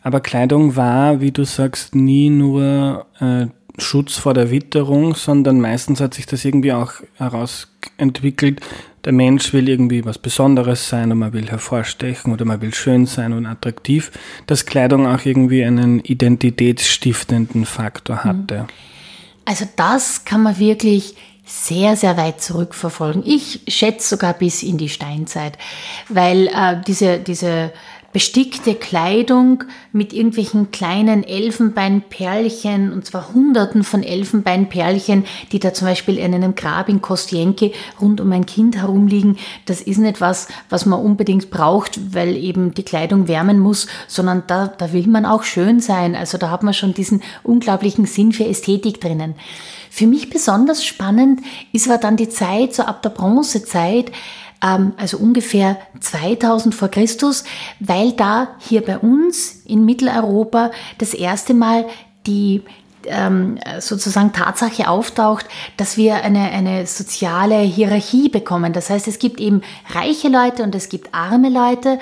Aber 0.03 0.19
Kleidung 0.19 0.75
war, 0.75 1.21
wie 1.21 1.31
du 1.31 1.43
sagst, 1.43 1.95
nie 1.95 2.29
nur 2.29 3.07
äh, 3.19 3.47
Schutz 3.77 4.15
vor 4.17 4.33
der 4.33 4.51
Witterung, 4.51 5.15
sondern 5.15 5.59
meistens 5.59 5.99
hat 5.99 6.13
sich 6.13 6.25
das 6.25 6.45
irgendwie 6.45 6.73
auch 6.73 6.93
herausentwickelt. 7.17 8.61
Der 9.05 9.13
Mensch 9.13 9.51
will 9.51 9.67
irgendwie 9.67 10.05
was 10.05 10.17
Besonderes 10.17 10.87
sein 10.87 11.11
und 11.11 11.19
man 11.19 11.33
will 11.33 11.49
hervorstechen 11.49 12.31
oder 12.31 12.45
man 12.45 12.61
will 12.61 12.73
schön 12.73 13.05
sein 13.05 13.33
und 13.33 13.45
attraktiv, 13.45 14.11
dass 14.47 14.65
Kleidung 14.65 15.07
auch 15.07 15.25
irgendwie 15.25 15.65
einen 15.65 15.99
identitätsstiftenden 15.99 17.65
Faktor 17.65 18.17
mhm. 18.17 18.23
hatte. 18.23 18.67
Also 19.45 19.67
das 19.75 20.23
kann 20.23 20.43
man 20.43 20.57
wirklich 20.57 21.15
sehr, 21.45 21.97
sehr 21.97 22.15
weit 22.15 22.41
zurückverfolgen. 22.41 23.23
Ich 23.25 23.61
schätze 23.67 24.09
sogar 24.09 24.33
bis 24.33 24.63
in 24.63 24.77
die 24.77 24.87
Steinzeit, 24.87 25.57
weil 26.07 26.47
äh, 26.47 26.81
diese, 26.87 27.19
diese 27.19 27.73
bestickte 28.13 28.75
Kleidung 28.75 29.63
mit 29.91 30.13
irgendwelchen 30.13 30.71
kleinen 30.71 31.23
Elfenbeinperlchen, 31.23 32.93
und 32.93 33.05
zwar 33.05 33.33
hunderten 33.33 33.83
von 33.83 34.03
Elfenbeinperlchen, 34.03 35.25
die 35.51 35.59
da 35.59 35.73
zum 35.73 35.87
Beispiel 35.87 36.17
in 36.19 36.33
einem 36.33 36.53
Grab 36.53 36.89
in 36.89 37.01
Kostienke 37.01 37.71
rund 37.99 38.21
um 38.21 38.31
ein 38.31 38.45
Kind 38.45 38.77
herumliegen. 38.77 39.37
Das 39.65 39.81
ist 39.81 39.97
nicht 39.97 40.21
was, 40.21 40.47
was 40.69 40.85
man 40.85 40.99
unbedingt 40.99 41.49
braucht, 41.49 42.13
weil 42.13 42.37
eben 42.37 42.73
die 42.75 42.83
Kleidung 42.83 43.27
wärmen 43.27 43.59
muss, 43.59 43.87
sondern 44.07 44.43
da, 44.47 44.67
da 44.67 44.93
will 44.93 45.07
man 45.07 45.25
auch 45.25 45.43
schön 45.43 45.79
sein. 45.79 46.15
Also 46.15 46.37
da 46.37 46.51
hat 46.51 46.61
man 46.61 46.75
schon 46.75 46.93
diesen 46.93 47.23
unglaublichen 47.41 48.05
Sinn 48.05 48.31
für 48.31 48.45
Ästhetik 48.45 49.01
drinnen. 49.01 49.33
Für 49.89 50.07
mich 50.07 50.29
besonders 50.29 50.83
spannend 50.83 51.41
ist 51.71 51.87
war 51.87 51.99
dann 51.99 52.17
die 52.17 52.29
Zeit, 52.29 52.73
so 52.73 52.83
ab 52.83 53.03
der 53.03 53.09
Bronzezeit, 53.09 54.11
also 54.63 55.17
ungefähr 55.17 55.77
2000 55.99 56.73
vor 56.73 56.87
Christus, 56.87 57.43
weil 57.79 58.13
da 58.13 58.55
hier 58.59 58.81
bei 58.81 58.97
uns 58.97 59.61
in 59.65 59.83
Mitteleuropa 59.83 60.71
das 60.99 61.13
erste 61.13 61.53
Mal 61.53 61.85
die 62.25 62.63
ähm, 63.05 63.59
sozusagen 63.79 64.31
Tatsache 64.31 64.87
auftaucht, 64.87 65.45
dass 65.75 65.97
wir 65.97 66.23
eine, 66.23 66.51
eine 66.51 66.87
soziale 66.87 67.59
Hierarchie 67.59 68.29
bekommen. 68.29 68.71
Das 68.71 68.89
heißt, 68.89 69.09
es 69.09 69.19
gibt 69.19 69.41
eben 69.41 69.61
reiche 69.93 70.29
Leute 70.29 70.63
und 70.63 70.73
es 70.75 70.87
gibt 70.87 71.13
arme 71.13 71.49
Leute. 71.49 71.99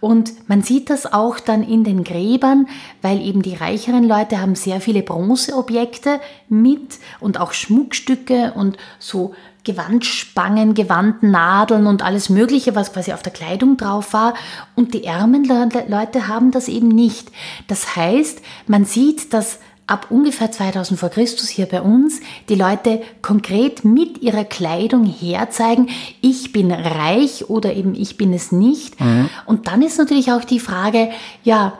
Und 0.00 0.48
man 0.48 0.62
sieht 0.62 0.90
das 0.90 1.10
auch 1.10 1.38
dann 1.38 1.62
in 1.62 1.84
den 1.84 2.02
Gräbern, 2.02 2.66
weil 3.02 3.20
eben 3.22 3.40
die 3.40 3.54
reicheren 3.54 4.02
Leute 4.02 4.40
haben 4.40 4.56
sehr 4.56 4.80
viele 4.80 5.02
Bronzeobjekte 5.02 6.20
mit 6.48 6.98
und 7.20 7.38
auch 7.38 7.52
Schmuckstücke 7.52 8.52
und 8.56 8.76
so 8.98 9.32
Gewandspangen, 9.64 10.74
Gewandnadeln 10.74 11.86
und 11.86 12.02
alles 12.02 12.28
Mögliche, 12.28 12.74
was 12.74 12.92
quasi 12.92 13.12
auf 13.12 13.22
der 13.22 13.32
Kleidung 13.32 13.76
drauf 13.76 14.12
war. 14.12 14.34
Und 14.74 14.94
die 14.94 15.04
ärmen 15.04 15.44
Leute 15.44 16.28
haben 16.28 16.50
das 16.50 16.68
eben 16.68 16.88
nicht. 16.88 17.30
Das 17.68 17.96
heißt, 17.96 18.42
man 18.66 18.84
sieht, 18.84 19.32
dass 19.32 19.58
ab 19.86 20.06
ungefähr 20.10 20.50
2000 20.50 20.98
vor 20.98 21.10
Christus 21.10 21.48
hier 21.48 21.66
bei 21.66 21.82
uns 21.82 22.20
die 22.48 22.54
Leute 22.54 23.02
konkret 23.20 23.84
mit 23.84 24.22
ihrer 24.22 24.44
Kleidung 24.44 25.04
herzeigen, 25.04 25.88
ich 26.20 26.52
bin 26.52 26.72
reich 26.72 27.50
oder 27.50 27.74
eben 27.74 27.94
ich 27.94 28.16
bin 28.16 28.32
es 28.32 28.52
nicht. 28.52 29.00
Mhm. 29.00 29.28
Und 29.44 29.66
dann 29.66 29.82
ist 29.82 29.98
natürlich 29.98 30.32
auch 30.32 30.44
die 30.44 30.60
Frage, 30.60 31.10
ja, 31.44 31.74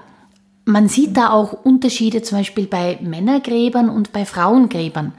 man 0.64 0.88
sieht 0.88 1.16
da 1.16 1.30
auch 1.30 1.52
Unterschiede 1.64 2.22
zum 2.22 2.38
Beispiel 2.38 2.66
bei 2.66 2.98
Männergräbern 3.00 3.88
und 3.88 4.12
bei 4.12 4.24
Frauengräbern. 4.24 5.12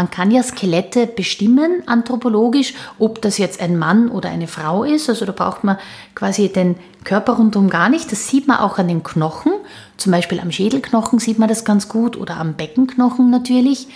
Man 0.00 0.10
kann 0.10 0.30
ja 0.30 0.42
Skelette 0.42 1.06
bestimmen, 1.06 1.82
anthropologisch, 1.84 2.72
ob 2.98 3.20
das 3.20 3.36
jetzt 3.36 3.60
ein 3.60 3.76
Mann 3.76 4.08
oder 4.08 4.30
eine 4.30 4.46
Frau 4.46 4.82
ist. 4.82 5.10
Also 5.10 5.26
da 5.26 5.32
braucht 5.32 5.62
man 5.62 5.76
quasi 6.14 6.48
den 6.48 6.76
Körper 7.04 7.34
rundum 7.34 7.68
gar 7.68 7.90
nicht. 7.90 8.10
Das 8.10 8.26
sieht 8.26 8.48
man 8.48 8.60
auch 8.60 8.78
an 8.78 8.88
den 8.88 9.02
Knochen. 9.02 9.52
Zum 9.98 10.10
Beispiel 10.12 10.40
am 10.40 10.52
Schädelknochen 10.52 11.18
sieht 11.18 11.38
man 11.38 11.50
das 11.50 11.66
ganz 11.66 11.90
gut 11.90 12.16
oder 12.16 12.38
am 12.38 12.54
Beckenknochen 12.54 13.28
natürlich. 13.28 13.88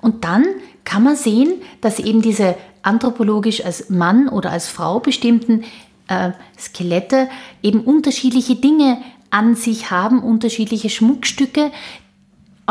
Und 0.00 0.24
dann 0.24 0.44
kann 0.82 1.04
man 1.04 1.14
sehen, 1.14 1.52
dass 1.80 2.00
eben 2.00 2.22
diese 2.22 2.56
anthropologisch 2.82 3.64
als 3.64 3.88
Mann 3.88 4.28
oder 4.28 4.50
als 4.50 4.66
Frau 4.66 4.98
bestimmten 4.98 5.62
äh, 6.08 6.32
Skelette 6.58 7.28
eben 7.62 7.82
unterschiedliche 7.82 8.56
Dinge 8.56 8.98
an 9.30 9.54
sich 9.54 9.92
haben, 9.92 10.24
unterschiedliche 10.24 10.90
Schmuckstücke, 10.90 11.70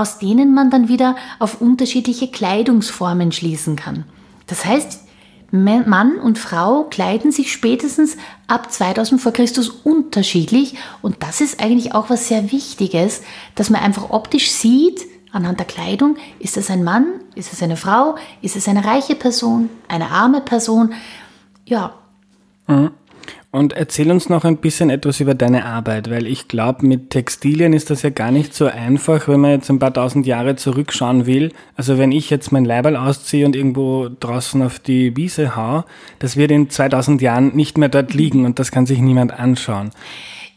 aus 0.02 0.18
denen 0.18 0.54
man 0.54 0.72
dann 0.72 0.88
wieder 0.88 1.16
auf 1.40 1.62
unterschiedliche 1.62 2.30
Kleidungsformen 2.30 3.32
schließen 3.32 3.76
kann. 3.76 4.06
Das 4.48 4.66
heißt, 4.66 5.02
Mann 5.52 6.16
und 6.16 6.40
Frau 6.40 6.86
kleiden 6.86 7.32
sich 7.32 7.52
spätestens 7.52 8.18
ab 8.48 8.72
2000 8.72 9.22
vor 9.22 9.34
Christus 9.34 9.70
unterschiedlich 9.70 10.76
und 11.02 11.18
das 11.20 11.42
ist 11.42 11.62
eigentlich 11.62 11.94
auch 11.94 12.10
was 12.10 12.28
sehr 12.28 12.52
Wichtiges, 12.52 13.22
dass 13.56 13.70
man 13.70 13.82
einfach 13.82 14.10
optisch 14.10 14.50
sieht, 14.50 15.02
anhand 15.32 15.60
der 15.60 15.68
Kleidung, 15.68 16.18
ist 16.40 16.58
es 16.58 16.70
ein 16.70 16.84
Mann, 16.84 17.06
ist 17.36 17.54
es 17.54 17.62
eine 17.62 17.78
Frau, 17.78 18.16
ist 18.42 18.56
es 18.56 18.68
eine 18.68 18.84
reiche 18.86 19.16
Person, 19.16 19.70
eine 19.88 20.10
arme 20.10 20.42
Person. 20.42 20.94
Ja. 21.66 21.94
Mhm. 22.68 22.92
Und 23.52 23.74
erzähl 23.74 24.10
uns 24.12 24.30
noch 24.30 24.46
ein 24.46 24.58
bisschen 24.58 24.90
etwas 24.90 25.20
über 25.20 25.34
deine 25.34 25.66
Arbeit, 25.66 26.10
weil 26.10 26.26
ich 26.26 26.48
glaube, 26.48 26.86
mit 26.86 27.10
Textilien 27.10 27.74
ist 27.74 27.90
das 27.90 28.02
ja 28.02 28.10
gar 28.10 28.32
nicht 28.32 28.54
so 28.54 28.66
einfach, 28.66 29.28
wenn 29.28 29.42
man 29.42 29.52
jetzt 29.52 29.70
ein 29.70 29.80
paar 29.80 29.94
tausend 29.94 30.26
Jahre 30.26 30.56
zurückschauen 30.56 31.26
will. 31.26 31.52
Also 31.76 31.98
wenn 31.98 32.14
ich 32.14 32.30
jetzt 32.30 32.54
mein 32.54 32.64
Leiberl 32.64 32.96
ausziehe 32.96 33.46
und 33.46 33.58
irgendwo 33.58 34.08
draußen 34.08 34.62
auf 34.62 34.80
die 34.80 35.18
Wiese 35.18 35.58
hau, 35.58 35.84
das 36.20 36.38
wird 36.38 36.52
in 36.52 36.70
2000 36.70 37.22
Jahren 37.22 37.54
nicht 37.54 37.78
mehr 37.78 37.90
dort 37.90 38.14
liegen 38.14 38.46
und 38.46 38.58
das 38.58 38.72
kann 38.72 38.86
sich 38.86 39.00
niemand 39.00 39.38
anschauen. 39.38 39.92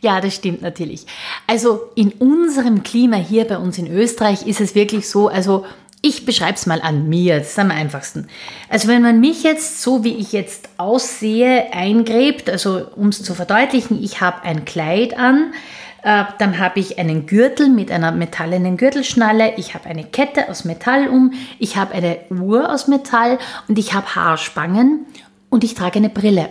Ja, 0.00 0.20
das 0.20 0.36
stimmt 0.36 0.62
natürlich. 0.62 1.06
Also 1.48 1.80
in 1.96 2.12
unserem 2.12 2.84
Klima 2.84 3.16
hier 3.16 3.44
bei 3.44 3.58
uns 3.58 3.76
in 3.76 3.90
Österreich 3.90 4.46
ist 4.46 4.60
es 4.60 4.76
wirklich 4.76 5.08
so, 5.08 5.28
also 5.28 5.64
ich 6.04 6.26
beschreibe 6.26 6.52
es 6.52 6.66
mal 6.66 6.82
an 6.82 7.08
mir, 7.08 7.38
das 7.38 7.52
ist 7.52 7.58
am 7.58 7.70
einfachsten. 7.70 8.28
Also 8.68 8.88
wenn 8.88 9.00
man 9.00 9.20
mich 9.20 9.42
jetzt, 9.42 9.80
so 9.80 10.04
wie 10.04 10.12
ich 10.16 10.32
jetzt 10.32 10.68
aussehe, 10.76 11.72
eingräbt, 11.72 12.50
also 12.50 12.86
um 12.94 13.08
es 13.08 13.22
zu 13.22 13.34
verdeutlichen, 13.34 14.02
ich 14.02 14.20
habe 14.20 14.42
ein 14.42 14.66
Kleid 14.66 15.18
an, 15.18 15.54
äh, 16.02 16.24
dann 16.38 16.58
habe 16.58 16.78
ich 16.78 16.98
einen 16.98 17.24
Gürtel 17.24 17.70
mit 17.70 17.90
einer 17.90 18.12
metallenen 18.12 18.76
Gürtelschnalle, 18.76 19.54
ich 19.56 19.72
habe 19.72 19.86
eine 19.86 20.04
Kette 20.04 20.50
aus 20.50 20.66
Metall 20.66 21.08
um, 21.08 21.32
ich 21.58 21.78
habe 21.78 21.94
eine 21.94 22.18
Uhr 22.28 22.70
aus 22.70 22.86
Metall 22.86 23.38
und 23.68 23.78
ich 23.78 23.94
habe 23.94 24.14
Haarspangen 24.14 25.06
und 25.48 25.64
ich 25.64 25.74
trage 25.74 26.00
eine 26.00 26.10
Brille. 26.10 26.50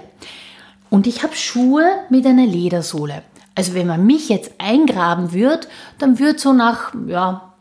Und 0.90 1.06
ich 1.06 1.22
habe 1.22 1.36
Schuhe 1.36 1.86
mit 2.10 2.26
einer 2.26 2.48
Ledersohle. 2.48 3.22
Also 3.54 3.76
wenn 3.76 3.86
man 3.86 4.04
mich 4.04 4.30
jetzt 4.30 4.54
eingraben 4.58 5.32
würde, 5.32 5.68
dann 6.00 6.18
würde 6.18 6.40
so 6.40 6.54
nach 6.54 6.92
ja, 7.08 7.53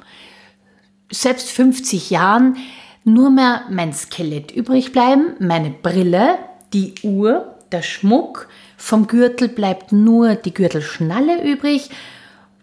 selbst 1.12 1.50
50 1.50 2.10
Jahren 2.10 2.56
nur 3.04 3.30
mehr 3.30 3.62
mein 3.70 3.92
Skelett 3.92 4.50
übrig 4.50 4.92
bleiben, 4.92 5.34
meine 5.38 5.70
Brille, 5.70 6.38
die 6.72 6.94
Uhr, 7.02 7.54
der 7.70 7.82
Schmuck, 7.82 8.48
vom 8.76 9.06
Gürtel 9.06 9.48
bleibt 9.48 9.92
nur 9.92 10.34
die 10.34 10.54
Gürtelschnalle 10.54 11.42
übrig, 11.42 11.90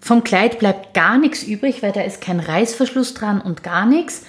vom 0.01 0.23
Kleid 0.23 0.59
bleibt 0.59 0.93
gar 0.93 1.17
nichts 1.17 1.43
übrig, 1.43 1.83
weil 1.83 1.91
da 1.91 2.01
ist 2.01 2.21
kein 2.21 2.39
Reißverschluss 2.39 3.13
dran 3.13 3.41
und 3.41 3.63
gar 3.63 3.85
nichts. 3.85 4.25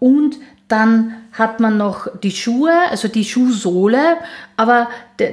Und 0.00 0.36
dann 0.72 1.14
hat 1.32 1.60
man 1.60 1.76
noch 1.76 2.08
die 2.22 2.30
Schuhe, 2.30 2.72
also 2.90 3.08
die 3.08 3.24
Schuhsohle, 3.24 4.16
aber 4.56 4.88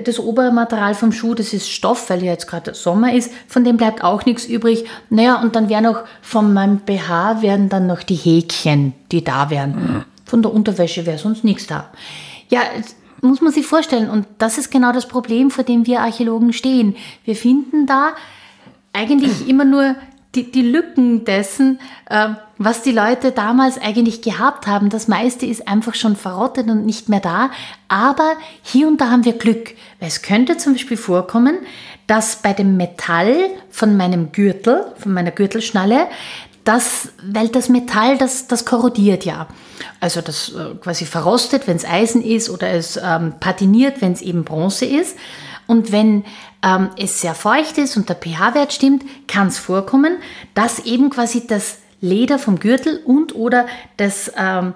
das 0.06 0.20
Obermaterial 0.20 0.94
vom 0.94 1.12
Schuh, 1.12 1.34
das 1.34 1.54
ist 1.54 1.70
Stoff, 1.70 2.10
weil 2.10 2.24
ja 2.24 2.32
jetzt 2.32 2.48
gerade 2.48 2.74
Sommer 2.74 3.14
ist, 3.14 3.32
von 3.48 3.64
dem 3.64 3.78
bleibt 3.78 4.04
auch 4.04 4.26
nichts 4.26 4.46
übrig. 4.46 4.86
Naja, 5.10 5.42
und 5.42 5.56
dann 5.56 5.70
wäre 5.70 5.82
noch 5.82 6.04
von 6.22 6.54
meinem 6.54 6.80
BH 6.80 7.42
werden 7.42 7.70
dann 7.70 7.88
noch 7.88 8.04
die 8.04 8.16
Häkchen, 8.16 8.94
die 9.12 9.24
da 9.24 9.50
wären. 9.50 10.06
Von 10.26 10.42
der 10.42 10.54
Unterwäsche 10.54 11.06
wäre 11.06 11.18
sonst 11.18 11.44
nichts 11.44 11.68
da. 11.68 11.90
Ja, 12.50 12.62
muss 13.22 13.42
man 13.42 13.52
sich 13.52 13.66
vorstellen. 13.66 14.10
Und 14.10 14.26
das 14.38 14.58
ist 14.58 14.72
genau 14.72 14.92
das 14.92 15.08
Problem, 15.08 15.52
vor 15.52 15.64
dem 15.64 15.86
wir 15.86 16.02
Archäologen 16.02 16.54
stehen. 16.54 16.96
Wir 17.26 17.36
finden 17.36 17.86
da 17.86 18.14
eigentlich 18.94 19.48
immer 19.48 19.66
nur 19.66 19.96
die, 20.36 20.52
die 20.52 20.62
Lücken 20.62 21.26
dessen, 21.26 21.80
äh, 22.10 22.30
was 22.60 22.82
die 22.84 22.92
Leute 22.92 23.32
damals 23.32 23.80
eigentlich 23.80 24.22
gehabt 24.22 24.68
haben. 24.68 24.90
Das 24.90 25.08
meiste 25.08 25.46
ist 25.46 25.68
einfach 25.68 25.96
schon 25.96 26.18
verrottet 26.18 26.70
und 26.70 26.86
nicht 26.86 27.08
mehr 27.08 27.22
da. 27.22 27.52
Aber 27.88 28.34
hier 28.62 28.88
und 28.88 29.00
da 29.00 29.10
haben 29.10 29.24
wir 29.24 29.34
Glück. 29.34 29.72
Weil 30.00 30.10
es 30.10 30.22
könnte 30.22 30.58
zum 30.58 30.74
Beispiel 30.74 30.98
vorkommen, 30.98 31.58
dass 32.06 32.36
bei 32.36 32.52
dem 32.52 32.76
Metall 32.76 33.34
von 33.72 33.96
meinem 33.96 34.34
Gürtel, 34.34 34.94
von 34.98 35.14
meiner 35.14 35.32
Gürtelschnalle, 35.32 36.08
das, 36.66 37.10
weil 37.24 37.48
das 37.48 37.70
Metall, 37.70 38.18
das, 38.18 38.48
das 38.48 38.66
korrodiert 38.66 39.24
ja. 39.24 39.48
Also 40.02 40.20
das 40.20 40.50
äh, 40.50 40.76
quasi 40.76 41.06
verrostet, 41.06 41.66
wenn 41.66 41.78
es 41.78 41.86
Eisen 41.86 42.22
ist 42.22 42.50
oder 42.50 42.70
es 42.70 43.00
ähm, 43.02 43.36
patiniert, 43.40 44.02
wenn 44.02 44.12
es 44.12 44.22
eben 44.22 44.44
Bronze 44.44 44.86
ist. 44.86 45.18
Und 45.66 45.94
wenn 45.94 46.26
ähm, 46.62 46.90
es 46.98 47.22
sehr 47.22 47.36
feucht 47.36 47.78
ist 47.78 47.96
und 47.96 48.10
der 48.10 48.18
pH-Wert 48.18 48.74
stimmt, 48.74 49.04
kann 49.28 49.48
es 49.48 49.58
vorkommen, 49.58 50.18
dass 50.56 50.80
eben 50.80 51.10
quasi 51.10 51.48
das 51.48 51.78
Leder 52.02 52.40
vom 52.40 52.60
Gürtel 52.60 53.02
und 53.06 53.36
oder 53.36 53.68
das 53.98 54.32
ähm, 54.38 54.74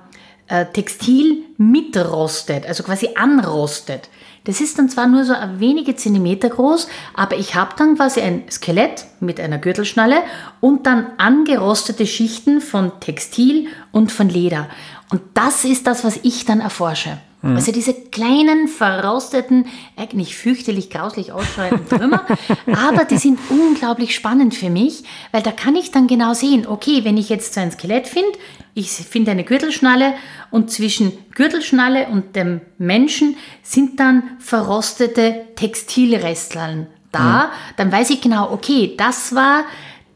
äh, 0.48 0.66
Textil 0.66 1.44
mitrostet, 1.58 2.66
also 2.66 2.84
quasi 2.84 3.10
anrostet. 3.16 4.10
Das 4.46 4.60
ist 4.60 4.78
dann 4.78 4.90
zwar 4.90 5.08
nur 5.08 5.24
so 5.24 5.34
wenige 5.58 5.96
Zentimeter 5.96 6.50
groß, 6.50 6.88
aber 7.14 7.38
ich 7.38 7.56
habe 7.56 7.76
dann 7.78 7.96
quasi 7.96 8.20
ein 8.20 8.44
Skelett 8.52 9.06
mit 9.22 9.40
einer 9.40 9.58
Gürtelschnalle 9.58 10.18
und 10.60 10.86
dann 10.86 11.08
angerostete 11.18 12.06
Schichten 12.06 12.60
von 12.60 13.00
Textil 13.00 13.68
und 13.94 14.12
von 14.12 14.28
Leder. 14.28 14.68
Und 15.12 15.22
das 15.34 15.64
ist 15.64 15.88
das, 15.88 16.04
was 16.04 16.20
ich 16.24 16.46
dann 16.46 16.60
erforsche. 16.60 17.20
Mhm. 17.44 17.58
Also 17.58 17.72
diese 17.74 17.94
kleinen, 17.94 18.70
verrosteten, 18.70 19.66
eigentlich 19.98 20.36
fürchterlich 20.36 20.90
grauslich 20.90 21.32
ausschauenden 21.34 21.88
Trümmer, 21.88 22.26
aber 22.68 23.04
die 23.04 23.18
sind 23.18 23.38
unglaublich 23.50 24.16
spannend 24.16 24.56
für 24.56 24.70
mich, 24.70 25.04
weil 25.32 25.44
da 25.44 25.52
kann 25.52 25.76
ich 25.76 25.92
dann 25.92 26.08
genau 26.08 26.34
sehen, 26.34 26.66
okay, 26.66 27.04
wenn 27.04 27.18
ich 27.18 27.28
jetzt 27.28 27.54
so 27.54 27.60
ein 27.60 27.72
Skelett 27.72 28.08
finde, 28.08 28.32
ich 28.74 28.90
finde 28.90 29.32
eine 29.32 29.44
Gürtelschnalle 29.44 30.14
und 30.52 30.72
zwischen 30.72 31.12
Gürtelschnalle 31.36 32.08
und 32.08 32.36
dem 32.36 32.62
Menschen 32.78 33.36
sind 33.62 34.00
dann 34.00 34.24
verrostete 34.40 35.46
Textilresteln 35.56 36.88
da. 37.12 37.20
Mhm. 37.20 37.76
Dann 37.76 37.92
weiß 37.92 38.10
ich 38.10 38.22
genau, 38.22 38.52
okay, 38.52 38.96
das 38.98 39.36
war 39.36 39.66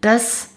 das, 0.01 0.51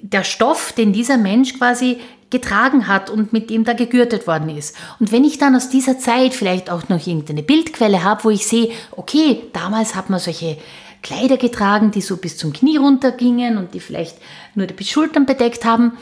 der 0.00 0.24
Stoff, 0.24 0.72
den 0.72 0.92
dieser 0.92 1.18
Mensch 1.18 1.54
quasi 1.54 2.00
getragen 2.34 2.88
hat 2.88 3.10
und 3.10 3.32
mit 3.32 3.48
dem 3.48 3.62
da 3.62 3.74
gegürtet 3.74 4.26
worden 4.26 4.48
ist. 4.48 4.74
Und 4.98 5.12
wenn 5.12 5.22
ich 5.22 5.38
dann 5.38 5.54
aus 5.54 5.68
dieser 5.68 6.00
Zeit 6.00 6.34
vielleicht 6.34 6.68
auch 6.68 6.88
noch 6.88 7.06
irgendeine 7.06 7.44
Bildquelle 7.44 8.02
habe, 8.02 8.24
wo 8.24 8.30
ich 8.30 8.44
sehe, 8.44 8.72
okay, 8.90 9.44
damals 9.52 9.94
hat 9.94 10.10
man 10.10 10.18
solche 10.18 10.58
Kleider 11.00 11.36
getragen, 11.36 11.92
die 11.92 12.00
so 12.00 12.16
bis 12.16 12.36
zum 12.36 12.52
Knie 12.52 12.76
runtergingen 12.76 13.56
und 13.56 13.72
die 13.72 13.78
vielleicht 13.78 14.16
nur 14.56 14.66
die 14.66 14.84
Schultern 14.84 15.26
bedeckt 15.26 15.64
haben, 15.64 15.92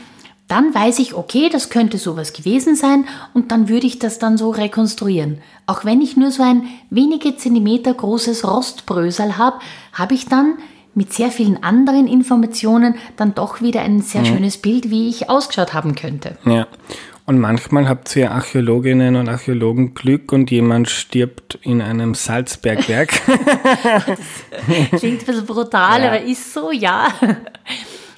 dann 0.48 0.74
weiß 0.74 1.00
ich, 1.00 1.14
okay, 1.14 1.50
das 1.50 1.68
könnte 1.68 1.98
sowas 1.98 2.32
gewesen 2.32 2.76
sein 2.76 3.04
und 3.34 3.52
dann 3.52 3.68
würde 3.68 3.86
ich 3.86 3.98
das 3.98 4.18
dann 4.18 4.38
so 4.38 4.50
rekonstruieren. 4.50 5.38
Auch 5.66 5.84
wenn 5.84 6.00
ich 6.00 6.16
nur 6.16 6.30
so 6.30 6.42
ein 6.42 6.64
wenige 6.88 7.36
Zentimeter 7.36 7.92
großes 7.92 8.46
Rostbrösel 8.48 9.36
habe, 9.36 9.58
habe 9.92 10.14
ich 10.14 10.26
dann 10.26 10.56
mit 10.94 11.12
sehr 11.12 11.30
vielen 11.30 11.62
anderen 11.62 12.06
Informationen 12.06 12.96
dann 13.16 13.34
doch 13.34 13.60
wieder 13.60 13.80
ein 13.82 14.02
sehr 14.02 14.22
mhm. 14.22 14.26
schönes 14.26 14.58
Bild, 14.58 14.90
wie 14.90 15.08
ich 15.08 15.30
ausgeschaut 15.30 15.74
haben 15.74 15.94
könnte. 15.94 16.36
Ja. 16.44 16.66
Und 17.24 17.38
manchmal 17.38 17.88
habt 17.88 18.14
ihr 18.16 18.32
Archäologinnen 18.32 19.14
und 19.14 19.28
Archäologen 19.28 19.94
Glück 19.94 20.32
und 20.32 20.50
jemand 20.50 20.90
stirbt 20.90 21.56
in 21.62 21.80
einem 21.80 22.14
Salzbergwerk. 22.14 23.12
das 24.90 25.00
klingt 25.00 25.20
ein 25.20 25.26
bisschen 25.26 25.46
brutal, 25.46 26.02
ja. 26.02 26.08
aber 26.08 26.22
ist 26.22 26.52
so, 26.52 26.72
ja. 26.72 27.08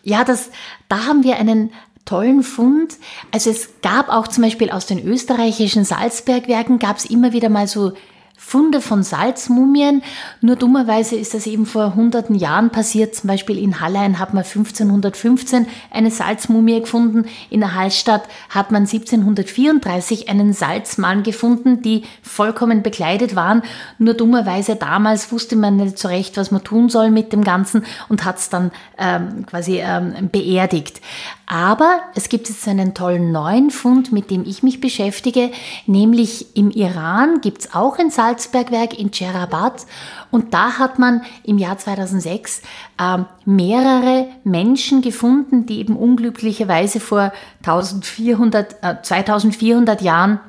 Ja, 0.02 0.24
das, 0.24 0.50
da 0.88 1.04
haben 1.04 1.22
wir 1.22 1.36
einen 1.36 1.70
tollen 2.06 2.42
Fund. 2.42 2.94
Also 3.30 3.50
es 3.50 3.80
gab 3.82 4.08
auch 4.08 4.28
zum 4.28 4.44
Beispiel 4.44 4.70
aus 4.70 4.86
den 4.86 5.06
österreichischen 5.06 5.84
Salzbergwerken 5.84 6.78
gab 6.78 6.96
es 6.98 7.04
immer 7.04 7.32
wieder 7.32 7.48
mal 7.48 7.66
so 7.66 7.92
Funde 8.36 8.80
von 8.80 9.02
Salzmumien. 9.02 10.02
Nur 10.40 10.56
dummerweise 10.56 11.16
ist 11.16 11.34
das 11.34 11.46
eben 11.46 11.66
vor 11.66 11.94
hunderten 11.94 12.34
Jahren 12.34 12.70
passiert. 12.70 13.14
Zum 13.14 13.28
Beispiel 13.28 13.58
in 13.58 13.80
Hallein 13.80 14.18
hat 14.18 14.34
man 14.34 14.44
1515 14.44 15.66
eine 15.90 16.10
Salzmumie 16.10 16.80
gefunden. 16.80 17.26
In 17.50 17.60
der 17.60 17.74
Hallstatt 17.74 18.24
hat 18.50 18.70
man 18.70 18.82
1734 18.82 20.28
einen 20.28 20.52
Salzmann 20.52 21.22
gefunden, 21.22 21.80
die 21.82 22.04
vollkommen 22.22 22.82
bekleidet 22.82 23.36
waren. 23.36 23.62
Nur 23.98 24.14
dummerweise 24.14 24.76
damals 24.76 25.30
wusste 25.32 25.56
man 25.56 25.76
nicht 25.76 25.98
so 25.98 26.08
recht, 26.08 26.36
was 26.36 26.50
man 26.50 26.64
tun 26.64 26.88
soll 26.88 27.10
mit 27.10 27.32
dem 27.32 27.44
Ganzen 27.44 27.84
und 28.08 28.24
hat 28.24 28.38
es 28.38 28.50
dann 28.50 28.72
ähm, 28.98 29.46
quasi 29.46 29.78
ähm, 29.78 30.28
beerdigt. 30.30 31.00
Aber 31.46 32.00
es 32.14 32.30
gibt 32.30 32.48
jetzt 32.48 32.66
einen 32.66 32.94
tollen 32.94 33.30
neuen 33.30 33.70
Fund, 33.70 34.12
mit 34.12 34.30
dem 34.30 34.44
ich 34.46 34.62
mich 34.62 34.80
beschäftige, 34.80 35.50
nämlich 35.86 36.56
im 36.56 36.70
Iran 36.70 37.42
gibt 37.42 37.60
es 37.60 37.74
auch 37.74 37.98
ein 37.98 38.10
Salzbergwerk 38.10 38.98
in 38.98 39.10
Cherabad 39.10 39.84
und 40.30 40.54
da 40.54 40.78
hat 40.78 40.98
man 40.98 41.22
im 41.42 41.58
Jahr 41.58 41.76
2006 41.76 42.62
äh, 42.98 43.18
mehrere 43.44 44.28
Menschen 44.42 45.02
gefunden, 45.02 45.66
die 45.66 45.80
eben 45.80 45.96
unglücklicherweise 45.96 46.98
vor 46.98 47.32
1400, 47.62 48.76
äh, 48.82 49.02
2400 49.02 50.00
Jahren 50.00 50.40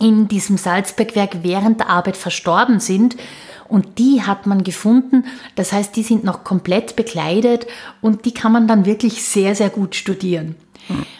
in 0.00 0.28
diesem 0.28 0.56
Salzbergwerk 0.56 1.42
während 1.42 1.80
der 1.80 1.90
Arbeit 1.90 2.16
verstorben 2.16 2.80
sind. 2.80 3.16
Und 3.68 3.98
die 3.98 4.22
hat 4.22 4.46
man 4.46 4.64
gefunden. 4.64 5.24
Das 5.54 5.72
heißt, 5.72 5.94
die 5.94 6.02
sind 6.02 6.24
noch 6.24 6.44
komplett 6.44 6.96
bekleidet 6.96 7.66
und 8.00 8.24
die 8.24 8.32
kann 8.32 8.52
man 8.52 8.66
dann 8.66 8.86
wirklich 8.86 9.22
sehr, 9.22 9.54
sehr 9.54 9.70
gut 9.70 9.94
studieren. 9.94 10.56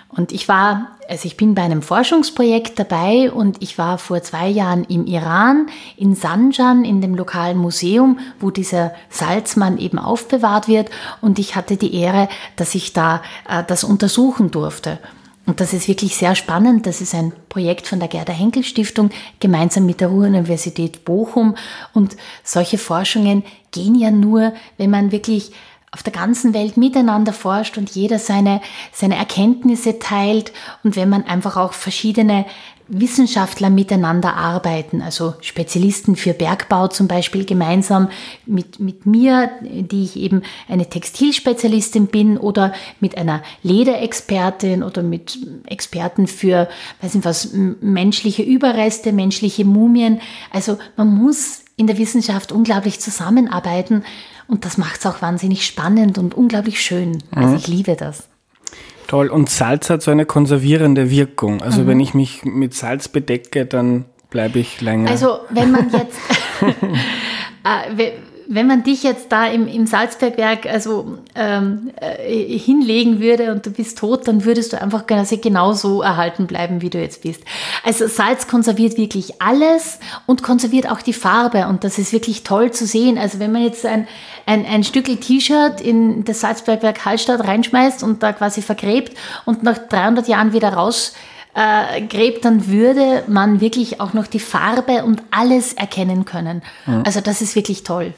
Und 0.09 0.33
ich 0.33 0.49
war, 0.49 0.97
also 1.09 1.27
ich 1.27 1.37
bin 1.37 1.55
bei 1.55 1.63
einem 1.63 1.83
Forschungsprojekt 1.83 2.79
dabei 2.79 3.31
und 3.31 3.63
ich 3.63 3.77
war 3.77 3.99
vor 3.99 4.23
zwei 4.23 4.49
Jahren 4.49 4.85
im 4.85 5.07
Iran, 5.07 5.67
in 5.97 6.15
Sanjan, 6.15 6.85
in 6.85 7.01
dem 7.01 7.15
lokalen 7.15 7.59
Museum, 7.59 8.19
wo 8.41 8.51
dieser 8.51 8.93
Salzmann 9.11 9.79
eben 9.79 9.99
aufbewahrt 9.99 10.67
wird. 10.67 10.91
Und 11.21 11.39
ich 11.39 11.55
hatte 11.55 11.77
die 11.77 11.95
Ehre, 11.95 12.29
dass 12.57 12.75
ich 12.75 12.95
da 12.95 13.23
äh, 13.49 13.63
das 13.67 13.85
untersuchen 13.85 14.51
durfte. 14.51 14.99
Und 15.49 15.61
das 15.61 15.73
ist 15.73 15.89
wirklich 15.89 16.15
sehr 16.15 16.35
spannend. 16.35 16.87
Das 16.87 17.01
ist 17.01 17.15
ein 17.15 17.33
Projekt 17.49 17.87
von 17.87 17.99
der 17.99 18.09
Gerda 18.09 18.35
Henkel 18.35 18.63
Stiftung 18.63 19.09
gemeinsam 19.41 19.87
mit 19.87 20.03
der 20.03 20.09
Ruhr-Universität 20.09 21.07
Bochum. 21.07 21.57
Und 21.95 22.19
solche 22.45 22.77
Forschungen 22.77 23.43
gehen 23.71 23.95
ja 23.95 24.11
nur, 24.11 24.53
wenn 24.77 24.91
man 24.91 25.11
wirklich 25.11 25.53
auf 25.91 26.03
der 26.03 26.13
ganzen 26.13 26.53
Welt 26.53 26.77
miteinander 26.77 27.33
forscht 27.33 27.79
und 27.79 27.89
jeder 27.89 28.19
seine, 28.19 28.61
seine 28.93 29.17
Erkenntnisse 29.17 29.99
teilt 29.99 30.53
und 30.85 30.97
wenn 30.97 31.09
man 31.09 31.25
einfach 31.25 31.57
auch 31.57 31.73
verschiedene 31.73 32.45
Wissenschaftler 32.89 33.71
miteinander 33.71 34.35
arbeiten, 34.35 35.03
also 35.03 35.35
Spezialisten 35.41 36.17
für 36.17 36.33
Bergbau 36.33 36.89
zum 36.89 37.07
Beispiel 37.07 37.45
gemeinsam 37.45 38.09
mit, 38.47 38.81
mit 38.81 39.05
mir, 39.05 39.51
die 39.63 40.05
ich 40.05 40.17
eben 40.17 40.43
eine 40.69 40.89
Textilspezialistin 40.89 42.07
bin 42.07 42.39
oder 42.39 42.73
mit 43.01 43.19
einer 43.19 43.43
Lederexpertin 43.63 44.83
oder 44.83 45.03
mit 45.03 45.39
Experten 45.67 46.27
für, 46.27 46.69
weiß 47.03 47.15
nicht 47.15 47.25
was, 47.25 47.51
menschliche 47.53 48.43
Überreste, 48.43 49.13
menschliche 49.13 49.65
Mumien. 49.65 50.21
Also 50.51 50.79
man 50.97 51.15
muss 51.15 51.65
in 51.77 51.87
der 51.87 51.99
Wissenschaft 51.99 52.53
unglaublich 52.53 53.01
zusammenarbeiten 53.01 54.05
und 54.49 54.65
das 54.65 54.79
macht 54.79 55.01
es 55.01 55.07
auch 55.07 55.21
wahnsinnig 55.21 55.67
spannend 55.67 56.17
und 56.17 56.35
unglaublich 56.35 56.81
schön. 56.81 57.23
Also 57.31 57.51
mhm. 57.51 57.57
ich 57.57 57.67
liebe 57.67 57.97
das. 57.97 58.28
Toll. 59.09 59.29
Und 59.29 59.49
Salz 59.49 59.91
hat 59.91 60.03
so 60.03 60.11
eine 60.11 60.27
konservierende 60.27 61.11
Wirkung. 61.11 61.63
Also 61.63 61.83
mhm. 61.83 61.87
wenn 61.89 62.01
ich 62.01 62.15
mich 62.15 62.45
mit 62.45 62.75
Salz 62.75 63.09
bedecke, 63.09 63.67
dann 63.67 64.05
bleibe 64.31 64.59
ich 64.59 64.81
länger. 64.83 65.11
Also 65.11 65.41
wenn 65.49 65.73
man 65.73 65.91
jetzt, 65.91 66.19
äh, 67.97 68.13
wenn 68.51 68.67
man 68.67 68.83
dich 68.83 69.03
jetzt 69.03 69.31
da 69.31 69.47
im, 69.47 69.69
im 69.69 69.87
Salzbergwerk 69.87 70.65
also 70.65 71.19
ähm, 71.35 71.91
äh, 72.01 72.59
hinlegen 72.59 73.21
würde 73.21 73.53
und 73.53 73.67
du 73.67 73.71
bist 73.71 73.99
tot, 73.99 74.27
dann 74.27 74.47
würdest 74.47 74.73
du 74.73 74.81
einfach 74.81 75.05
genau 75.07 75.75
so 75.75 76.01
erhalten 76.01 76.47
bleiben, 76.47 76.81
wie 76.81 76.89
du 76.89 76.99
jetzt 76.99 77.23
bist. 77.23 77.43
Also 77.85 78.07
Salz 78.07 78.49
konserviert 78.49 78.97
wirklich 78.97 79.43
alles 79.43 79.99
und 80.25 80.43
konserviert 80.43 80.91
auch 80.91 81.03
die 81.03 81.13
Farbe 81.13 81.67
und 81.69 81.85
das 81.85 81.99
ist 81.99 82.15
wirklich 82.15 82.43
toll 82.43 82.71
zu 82.71 82.87
sehen. 82.87 83.19
Also 83.19 83.39
wenn 83.39 83.53
man 83.53 83.63
jetzt 83.63 83.85
ein, 83.85 84.09
ein, 84.47 84.65
ein 84.65 84.83
Stückel 84.83 85.19
T-Shirt 85.19 85.83
in 85.83 86.25
das 86.25 86.41
Salzbergwerk 86.41 87.05
Hallstatt 87.05 87.47
reinschmeißt 87.47 88.03
und 88.03 88.23
da 88.23 88.33
quasi 88.33 88.63
vergräbt 88.63 89.15
und 89.45 89.63
nach 89.63 89.77
300 89.77 90.27
Jahren 90.27 90.55
wieder 90.55 90.73
raus 90.73 91.13
äh, 91.55 92.01
gräbt, 92.01 92.47
dann 92.47 92.67
würde 92.69 93.25
man 93.27 93.61
wirklich 93.61 94.01
auch 94.01 94.15
noch 94.15 94.27
die 94.27 94.41
Farbe 94.41 95.05
und 95.05 95.23
alles 95.31 95.75
erkennen 95.75 96.25
können. 96.25 96.63
Mhm. 96.87 97.03
Also 97.05 97.21
das 97.21 97.43
ist 97.43 97.55
wirklich 97.55 97.83
toll. 97.83 98.15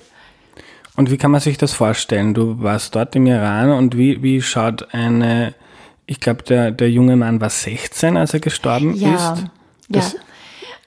Und 0.97 1.11
wie 1.11 1.17
kann 1.17 1.31
man 1.31 1.41
sich 1.41 1.57
das 1.57 1.73
vorstellen? 1.73 2.35
Du 2.35 2.63
warst 2.63 2.95
dort 2.95 3.15
im 3.17 3.27
Iran 3.27 3.71
und 3.71 3.97
wie, 3.97 4.23
wie 4.23 4.43
schaut 4.43 4.93
eine, 4.93 5.55
ich 6.07 6.21
glaube, 6.21 6.43
der, 6.43 6.71
der 6.71 6.91
junge 6.91 7.17
Mann 7.17 7.41
war 7.41 7.51
16, 7.51 8.17
als 8.17 8.35
er 8.35 8.41
gestorben 8.41 8.95
ja, 8.95 9.15
ist. 9.15 9.45
Das 9.89 10.13
ja. 10.13 10.21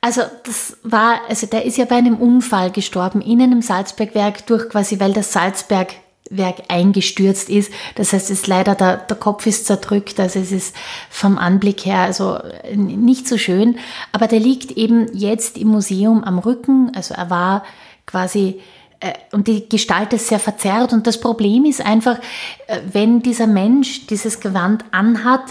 Also 0.04 0.22
das 0.44 0.78
war, 0.84 1.22
also 1.30 1.48
der 1.48 1.64
ist 1.64 1.78
ja 1.78 1.86
bei 1.86 1.96
einem 1.96 2.18
Unfall 2.18 2.72
gestorben 2.72 3.22
in 3.22 3.42
einem 3.42 3.62
Salzbergwerk 3.62 4.46
durch 4.48 4.68
quasi, 4.68 5.00
weil 5.00 5.14
das 5.14 5.32
Salzbergwerk 5.32 6.64
eingestürzt 6.68 7.50
ist. 7.50 7.72
Das 7.96 8.12
heißt, 8.12 8.30
es 8.30 8.40
ist 8.40 8.48
leider 8.48 8.76
der, 8.76 8.98
der 8.98 9.16
Kopf 9.16 9.46
ist 9.46 9.66
zerdrückt, 9.66 10.20
also 10.20 10.40
es 10.40 10.52
ist 10.52 10.76
vom 11.10 11.38
Anblick 11.38 11.86
her 11.86 12.00
also 12.00 12.38
nicht 12.76 13.30
so 13.30 13.38
schön. 13.38 13.78
Aber 14.12 14.28
der 14.28 14.42
liegt 14.42 14.72
eben 14.72 15.08
jetzt 15.14 15.58
im 15.58 15.70
Museum 15.70 16.22
am 16.26 16.38
Rücken. 16.38 16.92
Also 16.94 17.14
er 17.14 17.30
war 17.30 17.64
quasi 18.06 18.50
äh, 18.50 18.62
und 19.32 19.48
die 19.48 19.68
Gestalt 19.68 20.14
ist 20.14 20.28
sehr 20.28 20.40
verzerrt. 20.40 20.94
Und 20.94 21.08
das 21.08 21.20
Problem 21.20 21.66
ist 21.66 21.86
einfach, 21.86 22.18
äh, 22.68 22.80
wenn 22.92 23.22
dieser 23.22 23.48
Mensch 23.48 24.08
dieses 24.08 24.40
Gewand 24.40 24.86
anhat, 24.92 25.44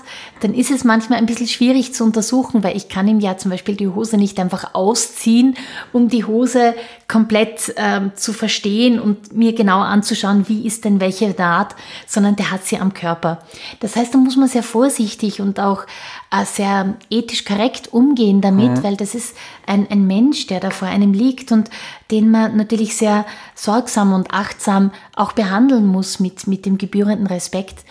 dann 0.43 0.55
ist 0.55 0.73
es 0.73 0.83
manchmal 0.83 1.19
ein 1.19 1.27
bisschen 1.27 1.47
schwierig 1.47 1.95
zu 1.95 2.03
untersuchen, 2.03 2.65
weil 2.65 2.77
ich 2.77 2.89
kann 2.89 3.07
ihm 3.07 3.21
ja 3.21 3.37
zum 3.37 3.53
Beispiel 3.53 3.77
die 3.77 3.87
Hose 3.87 4.17
nicht 4.17 4.41
einfach 4.41 4.75
ausziehen, 4.75 5.57
um 5.93 6.09
die 6.09 6.25
Hose 6.25 6.75
komplett 7.07 7.73
ähm, 7.77 8.11
zu 8.17 8.33
verstehen 8.33 8.99
und 8.99 9.33
mir 9.33 9.55
genau 9.55 9.81
anzuschauen, 9.81 10.49
wie 10.49 10.67
ist 10.67 10.85
denn 10.85 11.01
welche 11.01 11.31
Naht, 11.31 11.77
sondern 12.09 12.35
der 12.35 12.51
hat 12.51 12.65
sie 12.65 12.79
am 12.79 12.93
Körper. 12.93 13.43
Das 13.81 13.95
heißt, 13.95 14.15
da 14.15 14.19
muss 14.19 14.37
man 14.37 14.49
sehr 14.49 14.65
vorsichtig 14.65 15.41
und 15.41 15.61
auch 15.61 15.85
äh, 16.33 16.45
sehr 16.45 16.95
ethisch 17.09 17.45
korrekt 17.45 17.93
umgehen 17.93 18.41
damit, 18.41 18.79
mhm. 18.79 18.83
weil 18.83 18.97
das 18.97 19.15
ist 19.15 19.37
ein, 19.67 19.87
ein 19.91 20.07
Mensch, 20.09 20.49
der 20.49 20.59
da 20.59 20.71
vor 20.71 20.89
einem 20.89 21.13
liegt 21.13 21.53
und 21.53 21.71
den 22.11 22.31
man 22.31 22.57
natürlich 22.57 22.97
sehr 22.97 23.27
sorgsam 23.55 24.13
und 24.13 24.33
achtsam 24.33 24.91
auch 25.15 25.33
behandeln 25.33 25.87
muss 25.87 26.19
mit, 26.19 26.49
mit 26.49 26.67
dem 26.67 26.79
gebührenden 26.79 27.29
Respekt. 27.29 27.85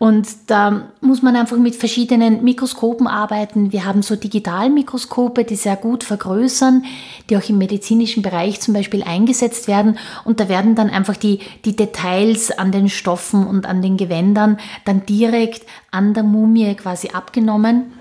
Und 0.00 0.28
da 0.46 0.88
muss 1.02 1.20
man 1.20 1.36
einfach 1.36 1.58
mit 1.58 1.76
verschiedenen 1.76 2.42
Mikroskopen 2.42 3.06
arbeiten. 3.06 3.70
Wir 3.70 3.84
haben 3.84 4.00
so 4.00 4.16
Digitalmikroskope, 4.16 5.44
die 5.44 5.56
sehr 5.56 5.76
gut 5.76 6.04
vergrößern, 6.04 6.86
die 7.28 7.36
auch 7.36 7.46
im 7.50 7.58
medizinischen 7.58 8.22
Bereich 8.22 8.62
zum 8.62 8.72
Beispiel 8.72 9.02
eingesetzt 9.02 9.68
werden. 9.68 9.98
Und 10.24 10.40
da 10.40 10.48
werden 10.48 10.74
dann 10.74 10.88
einfach 10.88 11.18
die, 11.18 11.40
die 11.66 11.76
Details 11.76 12.50
an 12.50 12.72
den 12.72 12.88
Stoffen 12.88 13.46
und 13.46 13.66
an 13.66 13.82
den 13.82 13.98
Gewändern 13.98 14.58
dann 14.86 15.04
direkt 15.04 15.66
an 15.90 16.14
der 16.14 16.22
Mumie 16.22 16.74
quasi 16.76 17.10
abgenommen. 17.10 17.92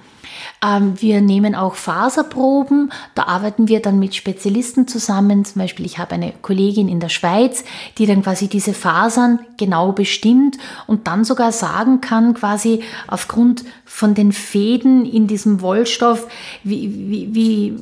Ähm, 0.63 0.93
wir 1.01 1.21
nehmen 1.21 1.55
auch 1.55 1.75
Faserproben. 1.75 2.91
Da 3.15 3.23
arbeiten 3.23 3.67
wir 3.67 3.81
dann 3.81 3.99
mit 3.99 4.15
Spezialisten 4.15 4.87
zusammen. 4.87 5.45
Zum 5.45 5.61
Beispiel, 5.61 5.85
ich 5.85 5.97
habe 5.97 6.15
eine 6.15 6.33
Kollegin 6.41 6.89
in 6.89 6.99
der 6.99 7.09
Schweiz, 7.09 7.63
die 7.97 8.05
dann 8.05 8.23
quasi 8.23 8.47
diese 8.47 8.73
Fasern 8.73 9.39
genau 9.57 9.91
bestimmt 9.91 10.57
und 10.87 11.07
dann 11.07 11.23
sogar 11.23 11.51
sagen 11.51 12.01
kann, 12.01 12.33
quasi 12.33 12.81
aufgrund 13.07 13.63
von 13.85 14.13
den 14.13 14.31
Fäden 14.31 15.05
in 15.05 15.27
diesem 15.27 15.61
Wollstoff, 15.61 16.27
wie, 16.63 17.09
wie, 17.09 17.35
wie, 17.35 17.75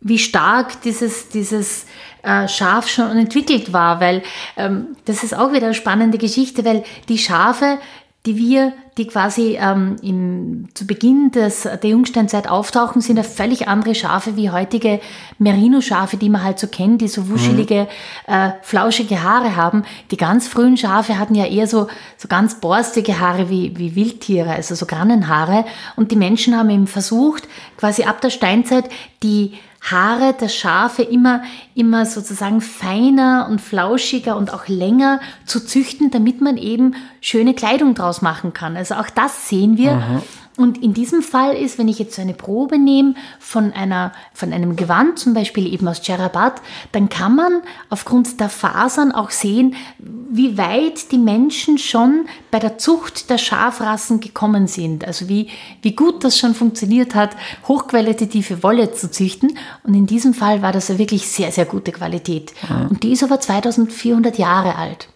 wie 0.00 0.18
stark 0.18 0.82
dieses, 0.82 1.28
dieses 1.28 1.86
äh, 2.22 2.48
Schaf 2.48 2.88
schon 2.88 3.16
entwickelt 3.16 3.72
war, 3.72 4.00
weil 4.00 4.22
ähm, 4.56 4.96
das 5.04 5.22
ist 5.22 5.34
auch 5.34 5.52
wieder 5.52 5.66
eine 5.66 5.74
spannende 5.74 6.18
Geschichte, 6.18 6.64
weil 6.64 6.84
die 7.08 7.18
Schafe 7.18 7.78
die 8.26 8.36
wir, 8.36 8.74
die 8.98 9.06
quasi 9.06 9.56
ähm, 9.58 9.96
im, 10.02 10.68
zu 10.74 10.86
Beginn 10.86 11.30
des, 11.30 11.62
der 11.62 11.90
Jungsteinzeit 11.90 12.48
auftauchen, 12.48 13.00
sind 13.00 13.16
ja 13.16 13.22
völlig 13.22 13.66
andere 13.66 13.94
Schafe 13.94 14.36
wie 14.36 14.50
heutige 14.50 15.00
Merino-Schafe, 15.38 16.18
die 16.18 16.28
man 16.28 16.44
halt 16.44 16.58
so 16.58 16.66
kennt, 16.66 17.00
die 17.00 17.08
so 17.08 17.30
wuschelige, 17.30 17.88
mhm. 18.28 18.32
äh, 18.34 18.50
flauschige 18.60 19.22
Haare 19.22 19.56
haben. 19.56 19.84
Die 20.10 20.18
ganz 20.18 20.48
frühen 20.48 20.76
Schafe 20.76 21.18
hatten 21.18 21.34
ja 21.34 21.46
eher 21.46 21.66
so, 21.66 21.86
so 22.18 22.28
ganz 22.28 22.60
borstige 22.60 23.20
Haare 23.20 23.48
wie, 23.48 23.78
wie 23.78 23.94
Wildtiere, 23.94 24.50
also 24.50 24.74
so 24.74 24.84
Grannenhaare. 24.84 25.64
Und 25.96 26.12
die 26.12 26.16
Menschen 26.16 26.54
haben 26.54 26.68
eben 26.68 26.86
versucht, 26.86 27.48
quasi 27.78 28.02
ab 28.02 28.20
der 28.20 28.30
Steinzeit 28.30 28.90
die 29.22 29.54
Haare 29.80 30.34
der 30.34 30.48
Schafe 30.48 31.02
immer, 31.02 31.42
immer 31.74 32.04
sozusagen 32.04 32.60
feiner 32.60 33.48
und 33.50 33.60
flauschiger 33.60 34.36
und 34.36 34.52
auch 34.52 34.68
länger 34.68 35.20
zu 35.46 35.64
züchten, 35.64 36.10
damit 36.10 36.40
man 36.40 36.56
eben 36.58 36.94
schöne 37.20 37.54
Kleidung 37.54 37.94
draus 37.94 38.20
machen 38.20 38.52
kann. 38.52 38.76
Also 38.76 38.96
auch 38.96 39.08
das 39.08 39.48
sehen 39.48 39.78
wir. 39.78 39.94
Mhm. 39.96 40.22
Und 40.60 40.82
in 40.82 40.92
diesem 40.92 41.22
Fall 41.22 41.56
ist, 41.56 41.78
wenn 41.78 41.88
ich 41.88 41.98
jetzt 41.98 42.14
so 42.14 42.20
eine 42.20 42.34
Probe 42.34 42.78
nehme 42.78 43.14
von, 43.38 43.72
einer, 43.72 44.12
von 44.34 44.52
einem 44.52 44.76
Gewand, 44.76 45.18
zum 45.18 45.32
Beispiel 45.32 45.72
eben 45.72 45.88
aus 45.88 46.02
Cherabat, 46.02 46.60
dann 46.92 47.08
kann 47.08 47.34
man 47.34 47.62
aufgrund 47.88 48.38
der 48.40 48.50
Fasern 48.50 49.10
auch 49.10 49.30
sehen, 49.30 49.74
wie 49.98 50.58
weit 50.58 51.12
die 51.12 51.18
Menschen 51.18 51.78
schon 51.78 52.26
bei 52.50 52.58
der 52.58 52.76
Zucht 52.76 53.30
der 53.30 53.38
Schafrassen 53.38 54.20
gekommen 54.20 54.66
sind. 54.66 55.06
Also 55.06 55.30
wie, 55.30 55.48
wie 55.80 55.96
gut 55.96 56.24
das 56.24 56.38
schon 56.38 56.54
funktioniert 56.54 57.14
hat, 57.14 57.30
hochqualitative 57.66 58.62
Wolle 58.62 58.92
zu 58.92 59.10
züchten. 59.10 59.56
Und 59.82 59.94
in 59.94 60.04
diesem 60.04 60.34
Fall 60.34 60.60
war 60.60 60.72
das 60.72 60.88
ja 60.88 60.98
wirklich 60.98 61.26
sehr, 61.26 61.52
sehr 61.52 61.64
gute 61.64 61.90
Qualität. 61.90 62.52
Mhm. 62.68 62.88
Und 62.88 63.02
die 63.02 63.12
ist 63.12 63.24
aber 63.24 63.40
2400 63.40 64.36
Jahre 64.36 64.74
alt. 64.74 65.08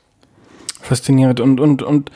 Faszinierend. 0.80 1.40
Und, 1.40 1.60
und, 1.60 1.82
und 1.82 2.10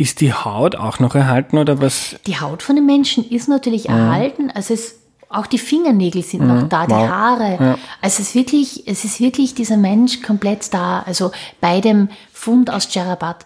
ist 0.00 0.22
die 0.22 0.32
Haut 0.32 0.76
auch 0.76 0.98
noch 0.98 1.14
erhalten 1.14 1.58
oder 1.58 1.82
was? 1.82 2.16
Die 2.26 2.40
Haut 2.40 2.62
von 2.62 2.74
den 2.74 2.86
Menschen 2.86 3.28
ist 3.28 3.48
natürlich 3.48 3.84
ja. 3.84 3.96
erhalten. 3.96 4.50
Also 4.50 4.72
es, 4.72 4.98
auch 5.28 5.46
die 5.46 5.58
Fingernägel 5.58 6.22
sind 6.22 6.40
mhm. 6.40 6.48
noch 6.48 6.68
da, 6.70 6.86
die 6.86 6.92
wow. 6.92 7.08
Haare. 7.08 7.58
Ja. 7.60 7.78
Also 8.00 8.22
es 8.22 8.30
ist 8.30 8.34
wirklich, 8.34 8.88
es 8.88 9.04
ist 9.04 9.20
wirklich 9.20 9.54
dieser 9.54 9.76
Mensch 9.76 10.22
komplett 10.22 10.72
da. 10.72 11.00
Also 11.00 11.32
bei 11.60 11.82
dem 11.82 12.08
Fund 12.32 12.70
aus 12.70 12.94
Jarabat. 12.94 13.44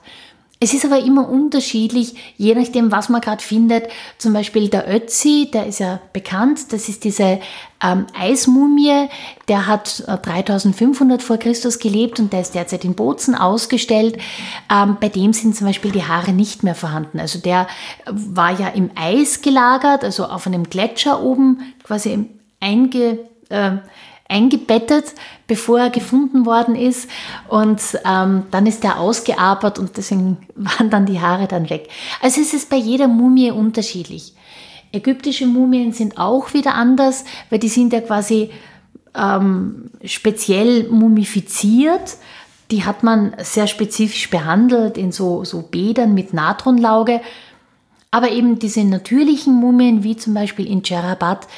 Es 0.64 0.72
ist 0.72 0.86
aber 0.86 0.98
immer 0.98 1.28
unterschiedlich, 1.28 2.14
je 2.38 2.54
nachdem, 2.54 2.90
was 2.90 3.10
man 3.10 3.20
gerade 3.20 3.44
findet. 3.44 3.88
Zum 4.16 4.32
Beispiel 4.32 4.70
der 4.70 4.90
Ötzi, 4.90 5.50
der 5.52 5.66
ist 5.66 5.78
ja 5.78 6.00
bekannt, 6.14 6.72
das 6.72 6.88
ist 6.88 7.04
diese 7.04 7.38
ähm, 7.82 8.06
Eismumie, 8.18 9.10
der 9.48 9.66
hat 9.66 10.02
3500 10.06 11.20
äh, 11.20 11.22
vor 11.22 11.36
Christus 11.36 11.78
gelebt 11.78 12.18
und 12.18 12.32
der 12.32 12.40
ist 12.40 12.54
derzeit 12.54 12.82
in 12.86 12.94
Bozen 12.94 13.34
ausgestellt. 13.34 14.16
Ähm, 14.72 14.96
bei 14.98 15.10
dem 15.10 15.34
sind 15.34 15.54
zum 15.54 15.66
Beispiel 15.66 15.90
die 15.90 16.04
Haare 16.04 16.32
nicht 16.32 16.62
mehr 16.62 16.74
vorhanden. 16.74 17.20
Also 17.20 17.38
der 17.40 17.66
war 18.06 18.58
ja 18.58 18.68
im 18.68 18.90
Eis 18.94 19.42
gelagert, 19.42 20.02
also 20.02 20.24
auf 20.24 20.46
einem 20.46 20.64
Gletscher 20.70 21.22
oben 21.22 21.74
quasi 21.82 22.30
einge... 22.58 23.18
Äh, 23.48 23.78
eingebettet, 24.28 25.14
bevor 25.46 25.78
er 25.80 25.90
gefunden 25.90 26.46
worden 26.46 26.74
ist. 26.74 27.08
Und 27.48 27.80
ähm, 28.04 28.44
dann 28.50 28.66
ist 28.66 28.84
er 28.84 28.98
ausgearbeitet 28.98 29.78
und 29.78 29.96
deswegen 29.96 30.38
waren 30.54 30.90
dann 30.90 31.06
die 31.06 31.20
Haare 31.20 31.46
dann 31.46 31.70
weg. 31.70 31.88
Also 32.20 32.40
es 32.40 32.54
ist 32.54 32.70
bei 32.70 32.76
jeder 32.76 33.08
Mumie 33.08 33.50
unterschiedlich. 33.50 34.34
Ägyptische 34.92 35.46
Mumien 35.46 35.92
sind 35.92 36.18
auch 36.18 36.54
wieder 36.54 36.74
anders, 36.74 37.24
weil 37.50 37.58
die 37.58 37.68
sind 37.68 37.92
ja 37.92 38.00
quasi 38.00 38.50
ähm, 39.14 39.90
speziell 40.04 40.88
mumifiziert. 40.88 42.16
Die 42.70 42.84
hat 42.84 43.02
man 43.02 43.34
sehr 43.38 43.66
spezifisch 43.66 44.30
behandelt 44.30 44.96
in 44.96 45.12
so, 45.12 45.44
so 45.44 45.62
Bädern 45.62 46.14
mit 46.14 46.32
Natronlauge. 46.32 47.20
Aber 48.10 48.30
eben 48.30 48.60
diese 48.60 48.84
natürlichen 48.84 49.54
Mumien, 49.54 50.04
wie 50.04 50.16
zum 50.16 50.34
Beispiel 50.34 50.66
in 50.68 50.84
Cherabat, 50.84 51.48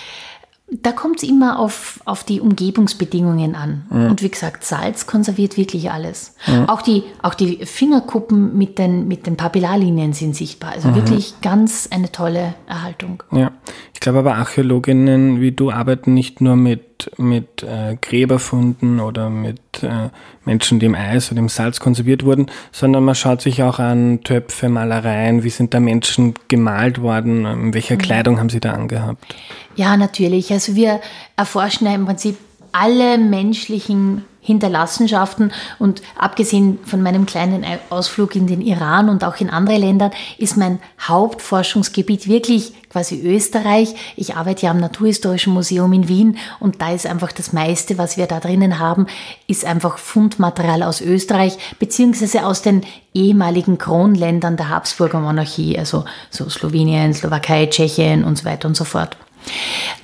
da 0.69 0.91
kommt 0.91 1.23
es 1.23 1.29
immer 1.29 1.61
auf, 1.61 2.01
auf 2.07 2.25
die 2.25 2.41
Umgebungsbedingungen 2.41 3.55
an. 3.55 3.87
Mhm. 3.89 4.11
Und 4.11 4.23
wie 4.23 4.29
gesagt, 4.29 4.65
Salz 4.65 5.07
konserviert 5.07 5.57
wirklich 5.57 5.93
alles. 5.93 6.35
Mhm. 6.47 6.69
Auch, 6.69 6.83
die, 6.83 7.05
auch 7.23 7.35
die 7.35 7.65
Fingerkuppen 7.65 8.59
mit 8.59 8.77
den, 8.79 9.07
mit 9.07 9.29
den 9.29 9.37
Papillarlinien 9.37 10.13
sind 10.13 10.35
sichtbar. 10.35 10.73
Also 10.73 10.89
mhm. 10.89 10.97
wirklich 10.97 11.35
ganz 11.41 11.89
eine 11.93 12.11
tolle 12.11 12.55
Erhaltung. 12.67 13.23
Ja, 13.31 13.53
ich 13.95 14.01
glaube 14.01 14.19
aber 14.19 14.35
Archäologinnen 14.35 15.41
wie 15.41 15.53
du 15.53 15.71
arbeiten 15.71 16.15
nicht 16.15 16.41
nur 16.41 16.57
mit, 16.57 16.96
mit 17.17 17.63
äh, 17.63 17.97
Gräberfunden 18.01 19.01
oder 19.01 19.31
mit 19.31 19.61
äh, 19.83 20.09
Menschen, 20.45 20.79
die 20.79 20.87
im 20.87 20.95
Eis 20.95 21.31
oder 21.31 21.41
im 21.41 21.49
Salz 21.49 21.81
konserviert 21.81 22.25
wurden, 22.25 22.47
sondern 22.73 23.05
man 23.05 23.15
schaut 23.15 23.43
sich 23.43 23.63
auch 23.63 23.79
an 23.79 24.23
Töpfe, 24.23 24.69
Malereien, 24.69 25.43
wie 25.43 25.51
sind 25.51 25.75
da 25.75 25.81
Menschen 25.81 26.35
gemalt 26.49 27.01
worden, 27.01 27.45
in 27.45 27.75
welcher 27.75 27.95
mhm. 27.95 28.01
Kleidung 28.01 28.39
haben 28.39 28.51
sie 28.51 28.61
da 28.61 28.73
angehabt? 28.73 29.35
Ja, 29.77 29.97
natürlich. 29.97 30.53
Also 30.53 30.75
wir 30.75 31.01
erforschen 31.37 31.87
ja 31.87 31.95
im 31.95 32.07
Prinzip 32.07 32.37
alle 32.73 33.19
menschlichen 33.19 34.25
Hinterlassenschaften 34.47 35.53
und 35.81 36.03
abgesehen 36.17 36.79
von 36.85 37.03
meinem 37.03 37.27
kleinen 37.27 37.67
Ausflug 37.91 38.37
in 38.37 38.47
den 38.47 38.61
Iran 38.61 39.09
und 39.09 39.25
auch 39.25 39.37
in 39.41 39.51
andere 39.51 39.77
Länder 39.77 40.13
ist 40.39 40.57
mein 40.57 40.79
Hauptforschungsgebiet 41.01 42.29
wirklich 42.29 42.73
quasi 42.89 43.21
Österreich. 43.21 43.95
Ich 44.15 44.37
arbeite 44.37 44.67
ja 44.67 44.71
am 44.71 44.79
Naturhistorischen 44.79 45.53
Museum 45.53 45.93
in 45.93 46.09
Wien 46.09 46.39
und 46.61 46.81
da 46.81 46.93
ist 46.93 47.07
einfach 47.07 47.33
das 47.33 47.53
meiste, 47.53 47.99
was 47.99 48.17
wir 48.17 48.27
da 48.27 48.39
drinnen 48.39 48.79
haben, 48.79 49.07
ist 49.49 49.65
einfach 49.65 49.99
Fundmaterial 49.99 50.85
aus 50.85 51.01
Österreich 51.01 51.59
beziehungsweise 51.81 52.47
aus 52.47 52.63
den 52.63 52.83
ehemaligen 53.15 53.79
Kronländern 53.79 54.57
der 54.57 54.69
Habsburger 54.69 55.19
Monarchie, 55.19 55.77
also 55.77 56.05
so 56.31 56.49
Slowenien, 56.49 57.13
Slowakei, 57.13 57.67
Tschechien 57.67 58.23
und 58.23 58.39
so 58.39 58.45
weiter 58.45 58.69
und 58.69 58.77
so 58.77 58.85
fort. 58.85 59.17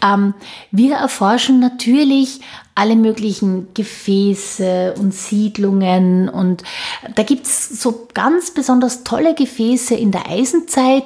Ähm, 0.03 0.35
wir 0.71 0.97
erforschen 0.97 1.61
natürlich 1.61 2.41
alle 2.75 2.97
möglichen 2.97 3.75
Gefäße 3.75 4.95
und 4.99 5.15
Siedlungen 5.15 6.29
und 6.29 6.63
da 7.15 7.23
gibt 7.23 7.47
es 7.47 7.69
so 7.81 8.09
ganz 8.15 8.53
besonders 8.53 9.05
tolle 9.05 9.35
Gefäße 9.35 9.95
in 9.95 10.11
der 10.11 10.29
Eisenzeit, 10.29 11.05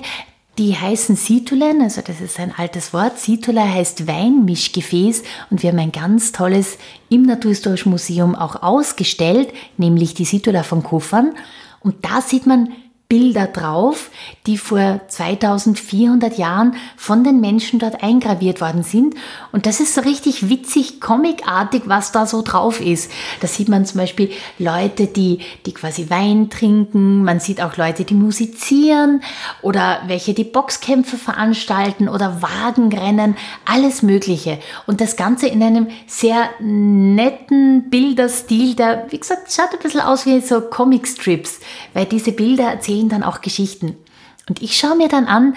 die 0.58 0.74
heißen 0.74 1.16
Situlen, 1.16 1.82
also 1.82 2.00
das 2.00 2.20
ist 2.22 2.40
ein 2.40 2.54
altes 2.56 2.94
Wort. 2.94 3.18
Situla 3.18 3.68
heißt 3.68 4.06
Weinmischgefäß 4.06 5.22
und 5.50 5.62
wir 5.62 5.70
haben 5.70 5.78
ein 5.78 5.92
ganz 5.92 6.32
tolles 6.32 6.78
im 7.10 7.22
Naturhistorischen 7.22 7.90
Museum 7.90 8.34
auch 8.34 8.62
ausgestellt, 8.62 9.52
nämlich 9.76 10.14
die 10.14 10.24
Situla 10.24 10.62
von 10.62 10.82
Kofern. 10.82 11.34
Und 11.80 12.04
da 12.06 12.22
sieht 12.22 12.46
man 12.46 12.72
Bilder 13.08 13.46
drauf, 13.46 14.10
die 14.46 14.58
vor 14.58 15.00
2400 15.06 16.38
Jahren 16.38 16.74
von 16.96 17.22
den 17.22 17.40
Menschen 17.40 17.78
dort 17.78 18.02
eingraviert 18.02 18.60
worden 18.60 18.82
sind. 18.82 19.14
Und 19.52 19.66
das 19.66 19.78
ist 19.78 19.94
so 19.94 20.00
richtig 20.00 20.48
witzig, 20.48 21.00
comicartig, 21.00 21.82
was 21.86 22.10
da 22.10 22.26
so 22.26 22.42
drauf 22.42 22.80
ist. 22.80 23.12
Da 23.40 23.46
sieht 23.46 23.68
man 23.68 23.86
zum 23.86 24.00
Beispiel 24.00 24.32
Leute, 24.58 25.06
die, 25.06 25.38
die 25.66 25.72
quasi 25.72 26.10
Wein 26.10 26.50
trinken. 26.50 27.22
Man 27.22 27.38
sieht 27.38 27.60
auch 27.62 27.76
Leute, 27.76 28.04
die 28.04 28.14
musizieren 28.14 29.22
oder 29.62 30.00
welche 30.08 30.34
die 30.34 30.42
Boxkämpfe 30.42 31.16
veranstalten 31.16 32.08
oder 32.08 32.42
Wagenrennen. 32.42 33.36
Alles 33.66 34.02
Mögliche. 34.02 34.58
Und 34.88 35.00
das 35.00 35.14
Ganze 35.14 35.46
in 35.46 35.62
einem 35.62 35.86
sehr 36.08 36.50
netten 36.60 37.88
Bilderstil, 37.88 38.74
der, 38.74 39.06
wie 39.10 39.20
gesagt, 39.20 39.52
schaut 39.52 39.72
ein 39.72 39.78
bisschen 39.80 40.00
aus 40.00 40.26
wie 40.26 40.40
so 40.40 40.60
Comicstrips, 40.60 41.60
weil 41.94 42.06
diese 42.06 42.32
Bilder 42.32 42.64
erzählen 42.64 42.95
erzählen 42.96 43.08
dann 43.08 43.22
auch 43.22 43.40
Geschichten. 43.40 43.96
Und 44.48 44.62
ich 44.62 44.76
schaue 44.76 44.96
mir 44.96 45.08
dann 45.08 45.26
an, 45.26 45.54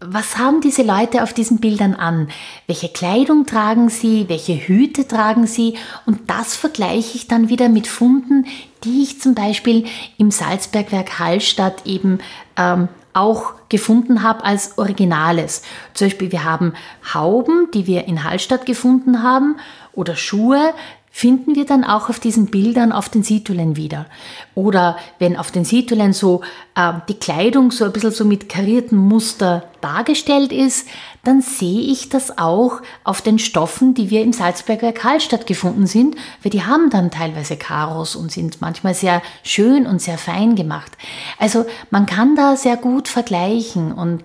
was 0.00 0.38
haben 0.38 0.60
diese 0.60 0.84
Leute 0.84 1.24
auf 1.24 1.32
diesen 1.32 1.58
Bildern 1.58 1.94
an? 1.94 2.28
Welche 2.68 2.88
Kleidung 2.88 3.46
tragen 3.46 3.88
sie? 3.88 4.28
Welche 4.28 4.54
Hüte 4.54 5.08
tragen 5.08 5.48
sie? 5.48 5.74
Und 6.06 6.30
das 6.30 6.54
vergleiche 6.54 7.16
ich 7.16 7.26
dann 7.26 7.48
wieder 7.48 7.68
mit 7.68 7.88
Funden, 7.88 8.46
die 8.84 9.02
ich 9.02 9.20
zum 9.20 9.34
Beispiel 9.34 9.86
im 10.16 10.30
Salzbergwerk 10.30 11.18
Hallstatt 11.18 11.84
eben 11.84 12.20
ähm, 12.56 12.88
auch 13.12 13.54
gefunden 13.68 14.22
habe 14.22 14.44
als 14.44 14.78
Originales. 14.78 15.62
Zum 15.94 16.06
Beispiel, 16.06 16.30
wir 16.30 16.44
haben 16.44 16.74
Hauben, 17.12 17.68
die 17.74 17.88
wir 17.88 18.04
in 18.06 18.22
Hallstatt 18.22 18.66
gefunden 18.66 19.24
haben, 19.24 19.56
oder 19.98 20.14
Schuhe, 20.14 20.74
finden 21.18 21.56
wir 21.56 21.66
dann 21.66 21.82
auch 21.82 22.10
auf 22.10 22.20
diesen 22.20 22.46
Bildern 22.46 22.92
auf 22.92 23.08
den 23.08 23.24
Situlen 23.24 23.74
wieder. 23.74 24.06
Oder 24.54 24.96
wenn 25.18 25.36
auf 25.36 25.50
den 25.50 25.64
Situlen 25.64 26.12
so 26.12 26.42
äh, 26.76 26.92
die 27.08 27.18
Kleidung 27.18 27.72
so 27.72 27.84
ein 27.86 27.92
bisschen 27.92 28.12
so 28.12 28.24
mit 28.24 28.48
kariertem 28.48 28.98
Muster 28.98 29.64
dargestellt 29.80 30.52
ist, 30.52 30.86
dann 31.24 31.42
sehe 31.42 31.80
ich 31.80 32.08
das 32.08 32.38
auch 32.38 32.82
auf 33.02 33.20
den 33.20 33.40
Stoffen, 33.40 33.94
die 33.94 34.10
wir 34.10 34.22
im 34.22 34.32
Salzberger 34.32 34.92
Karlstadt 34.92 35.48
gefunden 35.48 35.88
sind, 35.88 36.14
weil 36.44 36.50
die 36.50 36.62
haben 36.62 36.88
dann 36.88 37.10
teilweise 37.10 37.56
Karos 37.56 38.14
und 38.14 38.30
sind 38.30 38.60
manchmal 38.60 38.94
sehr 38.94 39.20
schön 39.42 39.88
und 39.88 40.00
sehr 40.00 40.18
fein 40.18 40.54
gemacht. 40.54 40.92
Also 41.40 41.66
man 41.90 42.06
kann 42.06 42.36
da 42.36 42.54
sehr 42.54 42.76
gut 42.76 43.08
vergleichen 43.08 43.90
und 43.90 44.22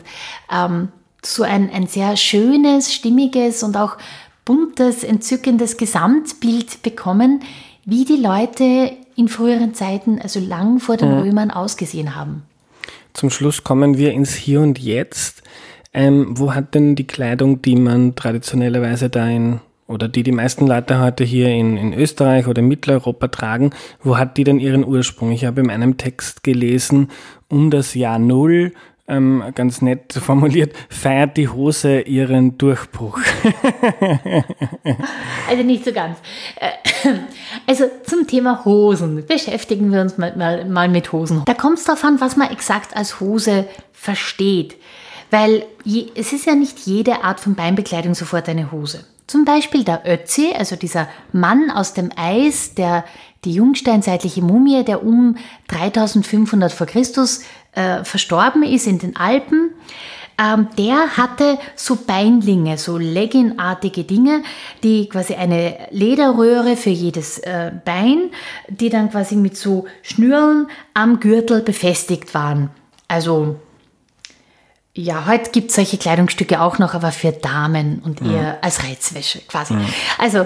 ähm, 0.52 0.90
so 1.26 1.44
ein, 1.44 1.72
ein 1.72 1.88
sehr 1.88 2.18
schönes, 2.18 2.94
stimmiges 2.94 3.64
und 3.64 3.78
auch 3.78 3.98
buntes, 4.46 5.04
entzückendes 5.04 5.78
Gesamtbild 5.78 6.82
bekommen, 6.84 7.42
wie 7.86 8.06
die 8.06 8.18
Leute 8.18 8.92
in 9.16 9.28
früheren 9.28 9.74
Zeiten, 9.74 10.20
also 10.22 10.40
lang 10.40 10.80
vor 10.80 10.98
den 10.98 11.10
mhm. 11.10 11.20
Römern, 11.20 11.52
ausgesehen 11.52 12.16
haben. 12.16 12.44
Zum 13.14 13.30
Schluss 13.30 13.64
kommen 13.64 13.98
wir 13.98 14.12
ins 14.12 14.34
Hier 14.34 14.62
und 14.62 14.80
Jetzt. 14.80 15.44
Ähm, 15.94 16.40
wo 16.40 16.56
hat 16.56 16.74
denn 16.74 16.96
die 16.96 17.06
Kleidung, 17.06 17.62
die 17.62 17.76
man 17.76 18.16
traditionellerweise 18.16 19.10
da 19.10 19.28
in, 19.28 19.60
oder 19.88 20.08
die 20.08 20.24
die 20.24 20.32
meisten 20.32 20.66
Leute 20.66 21.00
heute 21.00 21.24
hier 21.24 21.50
in, 21.50 21.78
in 21.78 21.94
Österreich 21.94 22.48
oder 22.48 22.64
Mitteleuropa 22.64 23.28
tragen, 23.28 23.70
wo 24.02 24.18
hat 24.18 24.38
die 24.38 24.44
denn 24.44 24.60
ihren 24.60 24.84
Ursprung? 24.84 25.32
Ich 25.32 25.46
habe 25.46 25.62
in 25.62 25.70
einem 25.70 25.98
Text 25.98 26.44
gelesen, 26.44 27.10
um 27.48 27.70
das 27.70 27.94
Jahr 27.94 28.18
Null 28.18 28.74
ähm, 29.08 29.44
ganz 29.54 29.82
nett 29.82 30.14
formuliert, 30.14 30.74
feiert 30.90 31.36
die 31.36 31.50
Hose 31.50 32.02
ihren 32.02 32.58
Durchbruch. 32.58 33.20
also 35.50 35.64
nicht 35.64 35.84
so 35.84 35.92
ganz. 35.92 36.18
Äh, 36.56 36.70
also 37.68 37.86
zum 38.04 38.28
Thema 38.28 38.64
Hosen 38.64 39.26
beschäftigen 39.26 39.92
wir 39.92 40.02
uns 40.02 40.18
mal, 40.18 40.36
mal, 40.38 40.66
mal 40.66 40.88
mit 40.88 41.12
Hosen. 41.12 41.44
Da 41.46 41.54
kommt 41.54 41.80
es 41.80 41.84
darauf 41.84 42.04
an, 42.04 42.22
was 42.22 42.38
man 42.38 42.50
exakt 42.50 42.96
als 42.96 43.20
Hose 43.20 43.68
versteht. 43.92 44.78
Weil 45.32 45.66
je, 45.84 46.08
es 46.16 46.32
ist 46.32 46.46
ja 46.46 46.56
nicht 46.56 46.80
jede 46.86 47.24
Art 47.24 47.40
von 47.40 47.56
Beinbekleidung 47.56 48.16
sofort 48.16 48.48
eine 48.48 48.72
Hose. 48.72 49.04
Zum 49.28 49.46
Beispiel 49.46 49.84
der 49.84 50.04
Ötzi, 50.06 50.54
also 50.58 50.76
dieser 50.76 51.08
Mann 51.32 51.72
aus 51.72 51.94
dem 51.94 52.10
Eis, 52.16 52.76
der 52.76 53.04
die 53.46 53.54
jungsteinzeitliche 53.54 54.42
Mumie, 54.42 54.84
der 54.84 55.04
um 55.04 55.38
3500 55.68 56.72
vor 56.72 56.88
Christus 56.88 57.42
äh, 57.76 58.04
verstorben 58.04 58.64
ist 58.64 58.88
in 58.88 59.00
den 59.00 59.16
Alpen, 59.16 59.72
ähm, 60.38 60.68
der 60.78 61.16
hatte 61.16 61.60
so 61.76 61.96
Beinlinge, 61.96 62.78
so 62.78 62.98
Legginartige 62.98 64.04
Dinge, 64.04 64.44
die 64.82 65.08
quasi 65.08 65.36
eine 65.36 65.78
Lederröhre 65.92 66.76
für 66.76 66.90
jedes 66.90 67.40
äh, 67.40 67.72
Bein, 67.86 68.32
die 68.68 68.90
dann 68.90 69.12
quasi 69.12 69.36
mit 69.36 69.58
so 69.58 69.86
Schnüren 70.02 70.68
am 70.94 71.20
Gürtel 71.20 71.62
befestigt 71.62 72.34
waren. 72.34 72.72
Also 73.08 73.58
ja, 74.96 75.26
heute 75.26 75.50
gibt 75.50 75.72
es 75.72 75.76
solche 75.76 75.98
Kleidungsstücke 75.98 76.62
auch 76.62 76.78
noch, 76.78 76.94
aber 76.94 77.12
für 77.12 77.32
Damen 77.32 78.00
und 78.06 78.22
eher 78.22 78.54
mhm. 78.54 78.58
als 78.62 78.84
Reizwäsche 78.84 79.40
quasi. 79.48 79.74
Mhm. 79.74 79.86
Also, 80.20 80.46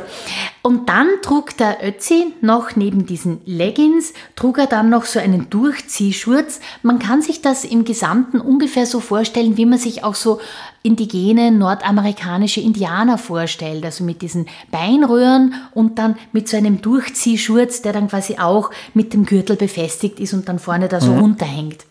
und 0.62 0.88
dann 0.88 1.10
trug 1.22 1.58
der 1.58 1.86
Ötzi 1.86 2.34
noch 2.40 2.78
neben 2.78 3.06
diesen 3.06 3.42
Leggings, 3.44 4.14
trug 4.38 4.58
er 4.58 4.68
dann 4.68 4.90
noch 4.90 5.04
so 5.04 5.20
einen 5.20 5.50
Durchziehschurz. 5.50 6.62
Man 6.82 6.98
kann 6.98 7.22
sich 7.22 7.42
das 7.42 7.66
im 7.66 7.84
Gesamten 7.84 8.40
ungefähr 8.40 8.86
so 8.86 9.02
vorstellen, 9.02 9.58
wie 9.58 9.66
man 9.66 9.80
sich 9.80 10.06
auch 10.06 10.16
so 10.16 10.40
indigene 10.82 11.52
nordamerikanische 11.52 12.62
Indianer 12.62 13.18
vorstellt. 13.18 13.84
Also 13.84 14.06
mit 14.06 14.22
diesen 14.22 14.48
Beinröhren 14.72 15.56
und 15.74 16.00
dann 16.00 16.16
mit 16.32 16.48
so 16.48 16.56
einem 16.56 16.82
Durchziehschurz, 16.82 17.82
der 17.82 17.92
dann 17.92 18.08
quasi 18.08 18.38
auch 18.38 18.72
mit 18.94 19.12
dem 19.14 19.26
Gürtel 19.26 19.58
befestigt 19.58 20.22
ist 20.22 20.34
und 20.34 20.48
dann 20.48 20.58
vorne 20.58 20.88
da 20.88 21.02
so 21.02 21.12
mhm. 21.12 21.20
runterhängt. 21.20 21.86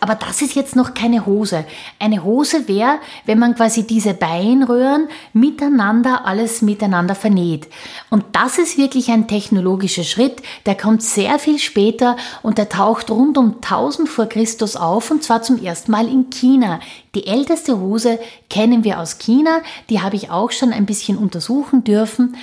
Aber 0.00 0.14
das 0.14 0.42
ist 0.42 0.54
jetzt 0.54 0.76
noch 0.76 0.94
keine 0.94 1.26
Hose. 1.26 1.64
Eine 1.98 2.24
Hose 2.24 2.68
wäre, 2.68 2.98
wenn 3.26 3.38
man 3.38 3.54
quasi 3.54 3.86
diese 3.86 4.14
Beinröhren 4.14 5.08
miteinander, 5.32 6.26
alles 6.26 6.62
miteinander 6.62 7.14
vernäht. 7.14 7.68
Und 8.08 8.24
das 8.32 8.58
ist 8.58 8.78
wirklich 8.78 9.10
ein 9.10 9.28
technologischer 9.28 10.04
Schritt, 10.04 10.42
der 10.66 10.76
kommt 10.76 11.02
sehr 11.02 11.38
viel 11.38 11.58
später 11.58 12.16
und 12.42 12.58
der 12.58 12.68
taucht 12.68 13.10
rund 13.10 13.38
um 13.38 13.56
1000 13.56 14.08
vor 14.08 14.26
Christus 14.26 14.76
auf 14.76 15.10
und 15.10 15.22
zwar 15.22 15.42
zum 15.42 15.62
ersten 15.62 15.92
Mal 15.92 16.08
in 16.08 16.30
China. 16.30 16.80
Die 17.14 17.26
älteste 17.26 17.78
Hose 17.80 18.18
kennen 18.48 18.84
wir 18.84 19.00
aus 19.00 19.18
China, 19.18 19.60
die 19.88 20.00
habe 20.00 20.16
ich 20.16 20.30
auch 20.30 20.52
schon 20.52 20.72
ein 20.72 20.86
bisschen 20.86 21.18
untersuchen 21.18 21.82
dürfen 21.84 22.36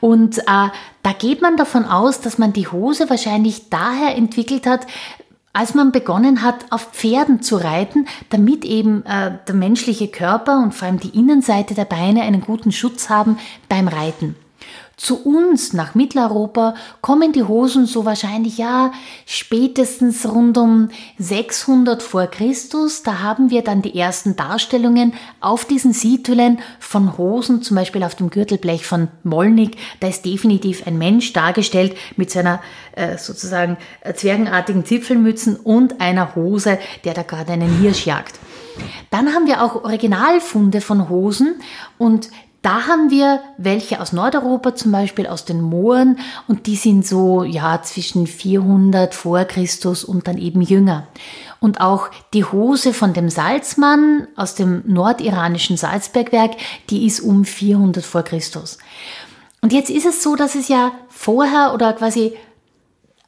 und 0.00 0.38
äh, 0.38 0.68
da 1.04 1.12
geht 1.12 1.42
man 1.42 1.58
davon 1.58 1.84
aus, 1.84 2.22
dass 2.22 2.38
man 2.38 2.54
die 2.54 2.66
Hose 2.66 3.10
wahrscheinlich 3.10 3.68
daher 3.68 4.16
entwickelt 4.16 4.66
hat, 4.66 4.86
als 5.54 5.72
man 5.72 5.92
begonnen 5.92 6.42
hat, 6.42 6.66
auf 6.70 6.90
Pferden 6.92 7.40
zu 7.40 7.56
reiten, 7.56 8.06
damit 8.28 8.64
eben 8.64 9.06
äh, 9.06 9.38
der 9.46 9.54
menschliche 9.54 10.08
Körper 10.08 10.58
und 10.58 10.74
vor 10.74 10.88
allem 10.88 11.00
die 11.00 11.16
Innenseite 11.16 11.74
der 11.74 11.86
Beine 11.86 12.22
einen 12.22 12.42
guten 12.42 12.72
Schutz 12.72 13.08
haben 13.08 13.38
beim 13.68 13.88
Reiten. 13.88 14.36
Zu 14.96 15.24
uns 15.24 15.72
nach 15.72 15.94
Mitteleuropa 15.94 16.74
kommen 17.00 17.32
die 17.32 17.42
Hosen 17.42 17.86
so 17.86 18.04
wahrscheinlich 18.04 18.58
ja 18.58 18.92
spätestens 19.26 20.24
rund 20.26 20.56
um 20.56 20.90
600 21.18 22.02
vor 22.02 22.26
Christus. 22.28 23.02
Da 23.02 23.18
haben 23.20 23.50
wir 23.50 23.62
dann 23.62 23.82
die 23.82 23.98
ersten 23.98 24.36
Darstellungen 24.36 25.14
auf 25.40 25.64
diesen 25.64 25.92
Situlen 25.92 26.60
von 26.78 27.18
Hosen, 27.18 27.62
zum 27.62 27.76
Beispiel 27.76 28.04
auf 28.04 28.14
dem 28.14 28.30
Gürtelblech 28.30 28.86
von 28.86 29.08
Molnig. 29.24 29.76
Da 29.98 30.08
ist 30.08 30.24
definitiv 30.24 30.86
ein 30.86 30.96
Mensch 30.96 31.32
dargestellt 31.32 31.96
mit 32.16 32.30
seiner 32.30 32.60
äh, 32.92 33.18
sozusagen 33.18 33.76
äh, 34.00 34.14
zwergenartigen 34.14 34.84
Zipfelmützen 34.84 35.56
und 35.56 36.00
einer 36.00 36.36
Hose, 36.36 36.78
der 37.04 37.14
da 37.14 37.22
gerade 37.22 37.52
einen 37.52 37.80
Hirsch 37.80 38.06
jagt. 38.06 38.38
Dann 39.10 39.34
haben 39.34 39.46
wir 39.46 39.62
auch 39.62 39.84
Originalfunde 39.84 40.80
von 40.80 41.08
Hosen 41.08 41.60
und 41.98 42.30
da 42.64 42.86
haben 42.86 43.10
wir 43.10 43.40
welche 43.58 44.00
aus 44.00 44.14
Nordeuropa, 44.14 44.74
zum 44.74 44.90
Beispiel 44.90 45.26
aus 45.26 45.44
den 45.44 45.60
Mooren, 45.60 46.18
und 46.48 46.66
die 46.66 46.76
sind 46.76 47.06
so, 47.06 47.44
ja, 47.44 47.82
zwischen 47.82 48.26
400 48.26 49.14
vor 49.14 49.44
Christus 49.44 50.02
und 50.02 50.26
dann 50.26 50.38
eben 50.38 50.62
jünger. 50.62 51.06
Und 51.60 51.82
auch 51.82 52.08
die 52.32 52.44
Hose 52.44 52.94
von 52.94 53.12
dem 53.12 53.28
Salzmann 53.28 54.28
aus 54.34 54.54
dem 54.54 54.82
nordiranischen 54.86 55.76
Salzbergwerk, 55.76 56.52
die 56.88 57.04
ist 57.06 57.20
um 57.20 57.44
400 57.44 58.02
vor 58.02 58.22
Christus. 58.22 58.78
Und 59.60 59.74
jetzt 59.74 59.90
ist 59.90 60.06
es 60.06 60.22
so, 60.22 60.34
dass 60.34 60.54
es 60.54 60.68
ja 60.68 60.92
vorher 61.08 61.72
oder 61.74 61.92
quasi 61.92 62.32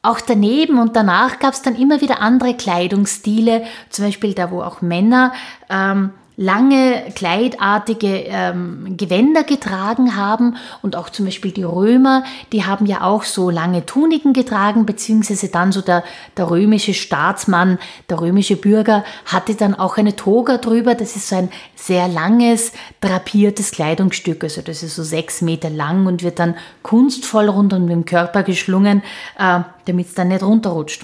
auch 0.01 0.19
daneben 0.19 0.79
und 0.79 0.95
danach 0.95 1.37
gab 1.37 1.53
es 1.53 1.61
dann 1.61 1.75
immer 1.75 2.01
wieder 2.01 2.21
andere 2.21 2.55
Kleidungsstile, 2.55 3.65
zum 3.89 4.05
Beispiel 4.05 4.33
da, 4.33 4.49
wo 4.49 4.61
auch 4.61 4.81
Männer 4.81 5.33
ähm, 5.69 6.11
lange 6.39 7.11
kleidartige 7.15 8.25
ähm, 8.27 8.95
Gewänder 8.95 9.43
getragen 9.43 10.15
haben 10.15 10.55
und 10.83 10.95
auch 10.95 11.09
zum 11.09 11.25
Beispiel 11.25 11.51
die 11.51 11.63
Römer, 11.63 12.23
die 12.53 12.63
haben 12.63 12.85
ja 12.85 13.01
auch 13.01 13.23
so 13.23 13.49
lange 13.49 13.87
Tuniken 13.87 14.33
getragen, 14.33 14.85
beziehungsweise 14.85 15.49
dann 15.49 15.71
so 15.71 15.81
der, 15.81 16.03
der 16.37 16.51
römische 16.51 16.93
Staatsmann, 16.93 17.79
der 18.07 18.21
römische 18.21 18.55
Bürger 18.55 19.03
hatte 19.25 19.55
dann 19.55 19.73
auch 19.73 19.97
eine 19.97 20.15
Toga 20.15 20.59
drüber. 20.59 20.93
Das 20.93 21.15
ist 21.15 21.29
so 21.29 21.37
ein 21.37 21.49
sehr 21.75 22.07
langes, 22.07 22.71
drapiertes 23.01 23.71
Kleidungsstück, 23.71 24.43
also 24.43 24.61
das 24.61 24.83
ist 24.83 24.95
so 24.95 25.03
sechs 25.03 25.41
Meter 25.41 25.71
lang 25.71 26.05
und 26.05 26.21
wird 26.21 26.37
dann 26.37 26.55
kunstvoll 26.83 27.49
rund 27.49 27.73
um 27.73 27.87
den 27.87 28.05
Körper 28.05 28.43
geschlungen, 28.43 29.01
äh, 29.39 29.61
damit 29.85 30.07
es 30.07 30.13
dann 30.13 30.27
nicht 30.27 30.43
runterrutscht. 30.43 31.03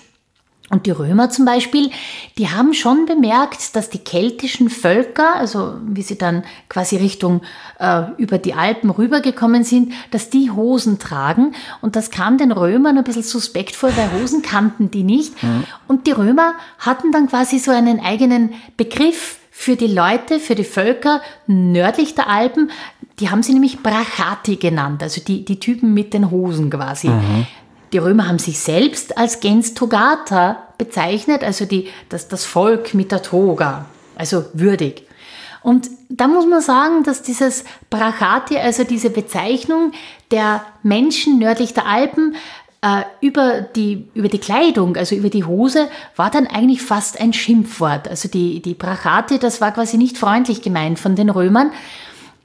Und 0.73 0.87
die 0.87 0.91
Römer 0.91 1.29
zum 1.29 1.45
Beispiel, 1.45 1.91
die 2.39 2.49
haben 2.49 2.73
schon 2.73 3.05
bemerkt, 3.05 3.75
dass 3.75 3.91
die 3.91 3.99
keltischen 3.99 4.71
Völker, 4.71 5.35
also 5.35 5.75
wie 5.85 6.01
sie 6.01 6.17
dann 6.17 6.43
quasi 6.67 6.95
Richtung 6.95 7.41
äh, 7.77 8.05
über 8.17 8.39
die 8.39 8.55
Alpen 8.55 8.89
rübergekommen 8.89 9.63
sind, 9.63 9.93
dass 10.09 10.31
die 10.31 10.49
Hosen 10.49 10.97
tragen. 10.97 11.53
Und 11.81 11.95
das 11.95 12.09
kam 12.09 12.39
den 12.39 12.51
Römern 12.51 12.97
ein 12.97 13.03
bisschen 13.03 13.21
suspekt 13.21 13.75
vor, 13.75 13.95
weil 13.95 14.19
Hosen 14.19 14.41
kannten 14.41 14.89
die 14.89 15.03
nicht. 15.03 15.43
Mhm. 15.43 15.65
Und 15.87 16.07
die 16.07 16.11
Römer 16.11 16.55
hatten 16.79 17.11
dann 17.11 17.27
quasi 17.27 17.59
so 17.59 17.69
einen 17.69 17.99
eigenen 17.99 18.55
Begriff 18.75 19.37
für 19.51 19.75
die 19.75 19.85
Leute, 19.85 20.39
für 20.39 20.55
die 20.55 20.63
Völker 20.63 21.21
nördlich 21.45 22.15
der 22.15 22.27
Alpen. 22.27 22.71
Die 23.19 23.29
haben 23.29 23.43
sie 23.43 23.53
nämlich 23.53 23.83
Brachati 23.83 24.55
genannt, 24.55 25.03
also 25.03 25.21
die, 25.21 25.45
die 25.45 25.59
Typen 25.59 25.93
mit 25.93 26.15
den 26.15 26.31
Hosen 26.31 26.71
quasi. 26.71 27.09
Mhm. 27.09 27.45
Die 27.93 27.99
Römer 27.99 28.27
haben 28.27 28.39
sich 28.39 28.59
selbst 28.59 29.17
als 29.17 29.39
Gens 29.39 29.75
Togata 29.75 30.63
bezeichnet, 30.79 31.43
also 31.43 31.65
die, 31.65 31.89
das, 32.09 32.27
das 32.27 32.43
Volk 32.43 32.95
mit 32.95 33.11
der 33.11 33.21
Toga, 33.21 33.85
also 34.15 34.45
würdig. 34.53 35.07
Und 35.61 35.89
da 36.09 36.27
muss 36.27 36.45
man 36.45 36.61
sagen, 36.61 37.03
dass 37.03 37.21
dieses 37.21 37.63
Brachati, 37.89 38.57
also 38.57 38.83
diese 38.83 39.11
Bezeichnung 39.11 39.91
der 40.31 40.65
Menschen 40.81 41.37
nördlich 41.39 41.73
der 41.73 41.85
Alpen, 41.85 42.35
äh, 42.81 43.03
über, 43.21 43.61
die, 43.61 44.09
über 44.13 44.27
die 44.27 44.39
Kleidung, 44.39 44.97
also 44.97 45.15
über 45.15 45.29
die 45.29 45.45
Hose, 45.45 45.87
war 46.15 46.31
dann 46.31 46.47
eigentlich 46.47 46.81
fast 46.81 47.21
ein 47.21 47.31
Schimpfwort. 47.31 48.09
Also 48.09 48.27
die, 48.27 48.61
die 48.61 48.73
Brachati, 48.73 49.39
das 49.39 49.61
war 49.61 49.71
quasi 49.71 49.97
nicht 49.97 50.17
freundlich 50.17 50.61
gemeint 50.61 50.99
von 50.99 51.15
den 51.15 51.29
Römern. 51.29 51.71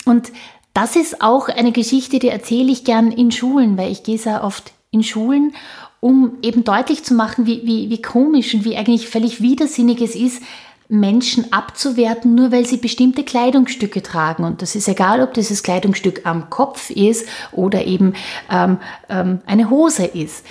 Und 0.04 0.30
das 0.74 0.94
ist 0.94 1.22
auch 1.22 1.48
eine 1.48 1.72
Geschichte, 1.72 2.20
die 2.20 2.28
erzähle 2.28 2.70
ich 2.70 2.84
gern 2.84 3.11
in 3.11 3.32
Schulen, 3.32 3.76
weil 3.76 3.90
ich 3.90 4.04
gehe 4.04 4.18
sehr 4.18 4.44
oft 4.44 4.72
in 4.90 5.03
Schulen, 5.03 5.55
um 6.01 6.38
eben 6.42 6.64
deutlich 6.64 7.05
zu 7.05 7.14
machen, 7.14 7.46
wie, 7.46 7.62
wie, 7.64 7.90
wie 7.90 8.01
komisch 8.01 8.55
und 8.55 8.64
wie 8.64 8.77
eigentlich 8.77 9.09
völlig 9.09 9.42
widersinnig 9.42 10.01
es 10.01 10.14
ist, 10.14 10.42
Menschen 10.88 11.53
abzuwerten, 11.53 12.35
nur 12.35 12.51
weil 12.51 12.64
sie 12.64 12.79
bestimmte 12.79 13.22
Kleidungsstücke 13.22 14.03
tragen. 14.03 14.44
Und 14.44 14.62
das 14.62 14.74
ist 14.74 14.88
egal, 14.88 15.22
ob 15.22 15.35
dieses 15.35 15.62
Kleidungsstück 15.62 16.24
am 16.24 16.48
Kopf 16.48 16.88
ist 16.90 17.29
oder 17.53 17.85
eben 17.85 18.14
ähm, 18.51 18.79
ähm, 19.11 19.40
eine 19.44 19.68
Hose 19.68 20.07
ist. 20.07 20.46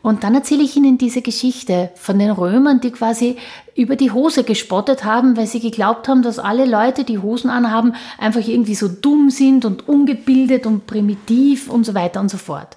Und 0.00 0.24
dann 0.24 0.34
erzähle 0.34 0.64
ich 0.64 0.76
Ihnen 0.76 0.98
diese 0.98 1.22
Geschichte 1.22 1.90
von 1.94 2.18
den 2.18 2.30
Römern, 2.30 2.80
die 2.80 2.90
quasi 2.90 3.36
über 3.76 3.94
die 3.94 4.10
Hose 4.10 4.42
gespottet 4.42 5.04
haben, 5.04 5.36
weil 5.36 5.46
sie 5.46 5.60
geglaubt 5.60 6.08
haben, 6.08 6.22
dass 6.22 6.40
alle 6.40 6.64
Leute, 6.64 7.04
die 7.04 7.18
Hosen 7.18 7.50
anhaben, 7.50 7.94
einfach 8.18 8.46
irgendwie 8.46 8.74
so 8.74 8.88
dumm 8.88 9.30
sind 9.30 9.64
und 9.64 9.88
ungebildet 9.88 10.66
und 10.66 10.86
primitiv 10.88 11.70
und 11.70 11.84
so 11.84 11.94
weiter 11.94 12.18
und 12.18 12.30
so 12.30 12.38
fort. 12.38 12.76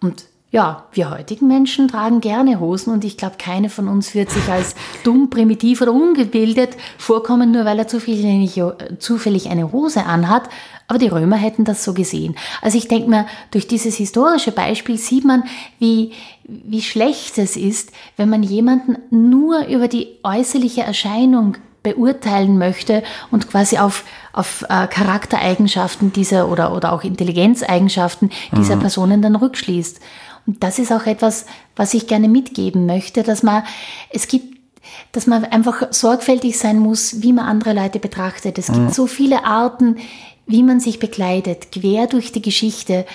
Und 0.00 0.26
ja, 0.54 0.84
wir 0.92 1.10
heutigen 1.10 1.48
Menschen 1.48 1.88
tragen 1.88 2.20
gerne 2.20 2.60
Hosen 2.60 2.92
und 2.92 3.04
ich 3.04 3.16
glaube, 3.16 3.34
keine 3.38 3.68
von 3.68 3.88
uns 3.88 4.14
wird 4.14 4.30
sich 4.30 4.48
als 4.48 4.76
dumm, 5.02 5.28
primitiv 5.28 5.80
oder 5.80 5.92
ungebildet 5.92 6.76
vorkommen, 6.96 7.50
nur 7.50 7.64
weil 7.64 7.76
er 7.76 7.88
zufällig, 7.88 8.62
zufällig 9.00 9.50
eine 9.50 9.72
Hose 9.72 10.06
anhat. 10.06 10.44
Aber 10.86 11.00
die 11.00 11.08
Römer 11.08 11.34
hätten 11.34 11.64
das 11.64 11.82
so 11.82 11.92
gesehen. 11.92 12.36
Also 12.62 12.78
ich 12.78 12.86
denke 12.86 13.10
mir, 13.10 13.26
durch 13.50 13.66
dieses 13.66 13.96
historische 13.96 14.52
Beispiel 14.52 14.96
sieht 14.96 15.24
man, 15.24 15.42
wie, 15.80 16.12
wie 16.44 16.82
schlecht 16.82 17.36
es 17.38 17.56
ist, 17.56 17.90
wenn 18.16 18.30
man 18.30 18.44
jemanden 18.44 18.98
nur 19.10 19.66
über 19.66 19.88
die 19.88 20.18
äußerliche 20.22 20.82
Erscheinung 20.82 21.56
beurteilen 21.82 22.58
möchte 22.58 23.02
und 23.32 23.50
quasi 23.50 23.78
auf, 23.78 24.04
auf 24.32 24.64
äh, 24.68 24.86
Charaktereigenschaften 24.86 26.12
dieser 26.12 26.48
oder, 26.48 26.72
oder 26.76 26.92
auch 26.92 27.02
Intelligenzeigenschaften 27.02 28.30
dieser 28.56 28.76
mhm. 28.76 28.80
Personen 28.80 29.20
dann 29.20 29.34
rückschließt. 29.34 30.00
Und 30.46 30.62
das 30.62 30.78
ist 30.78 30.92
auch 30.92 31.06
etwas, 31.06 31.46
was 31.76 31.94
ich 31.94 32.06
gerne 32.06 32.28
mitgeben 32.28 32.86
möchte, 32.86 33.22
dass 33.22 33.42
man, 33.42 33.64
es 34.10 34.28
gibt, 34.28 34.58
dass 35.12 35.26
man 35.26 35.44
einfach 35.44 35.92
sorgfältig 35.92 36.58
sein 36.58 36.78
muss, 36.78 37.22
wie 37.22 37.32
man 37.32 37.46
andere 37.46 37.72
Leute 37.72 37.98
betrachtet. 37.98 38.58
Es 38.58 38.66
gibt 38.66 38.78
mhm. 38.78 38.90
so 38.90 39.06
viele 39.06 39.44
Arten, 39.44 39.96
wie 40.46 40.62
man 40.62 40.80
sich 40.80 40.98
bekleidet, 40.98 41.72
quer 41.72 42.06
durch 42.06 42.32
die 42.32 42.42
Geschichte. 42.42 43.06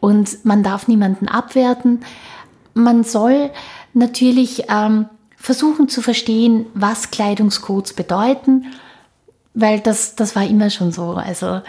Und 0.00 0.44
man 0.44 0.62
darf 0.62 0.86
niemanden 0.86 1.26
abwerten. 1.26 2.04
Man 2.74 3.02
soll 3.02 3.50
natürlich 3.94 4.64
ähm, 4.68 5.06
versuchen 5.36 5.88
zu 5.88 6.02
verstehen, 6.02 6.66
was 6.74 7.10
Kleidungscodes 7.10 7.94
bedeuten, 7.94 8.66
weil 9.54 9.80
das, 9.80 10.14
das 10.14 10.36
war 10.36 10.44
immer 10.44 10.70
schon 10.70 10.92
so. 10.92 11.12
Also 11.12 11.62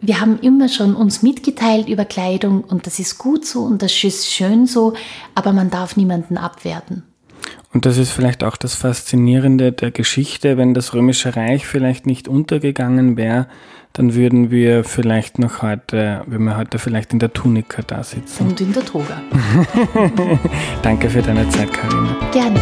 wir 0.00 0.20
haben 0.20 0.38
immer 0.40 0.68
schon 0.68 0.94
uns 0.94 1.22
mitgeteilt 1.22 1.88
über 1.88 2.04
Kleidung 2.04 2.62
und 2.62 2.86
das 2.86 2.98
ist 2.98 3.18
gut 3.18 3.44
so 3.44 3.62
und 3.62 3.82
das 3.82 3.92
ist 4.04 4.30
schön 4.30 4.66
so, 4.66 4.94
aber 5.34 5.52
man 5.52 5.70
darf 5.70 5.96
niemanden 5.96 6.38
abwerten. 6.38 7.02
Und 7.72 7.84
das 7.84 7.98
ist 7.98 8.10
vielleicht 8.10 8.44
auch 8.44 8.56
das 8.56 8.74
Faszinierende 8.74 9.72
der 9.72 9.90
Geschichte, 9.90 10.56
wenn 10.56 10.72
das 10.72 10.94
Römische 10.94 11.36
Reich 11.36 11.66
vielleicht 11.66 12.06
nicht 12.06 12.26
untergegangen 12.26 13.16
wäre, 13.16 13.46
dann 13.92 14.14
würden 14.14 14.50
wir 14.50 14.84
vielleicht 14.84 15.38
noch 15.38 15.62
heute, 15.62 16.22
würden 16.26 16.44
wir 16.44 16.56
heute 16.56 16.78
vielleicht 16.78 17.12
in 17.12 17.18
der 17.18 17.32
Tunika 17.32 17.82
da 17.82 18.02
sitzen. 18.04 18.48
Und 18.48 18.60
in 18.60 18.72
der 18.72 18.84
Toga. 18.84 19.20
Danke 20.82 21.10
für 21.10 21.20
deine 21.20 21.48
Zeit, 21.50 21.72
Karina. 21.72 22.16
Gerne. 22.32 22.60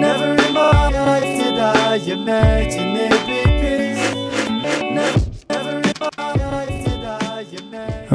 Never 0.00 0.32
in 0.32 0.52
my 0.52 0.90
life 0.92 1.38
did 1.38 1.58
I 1.58 2.10
imagine 2.10 2.93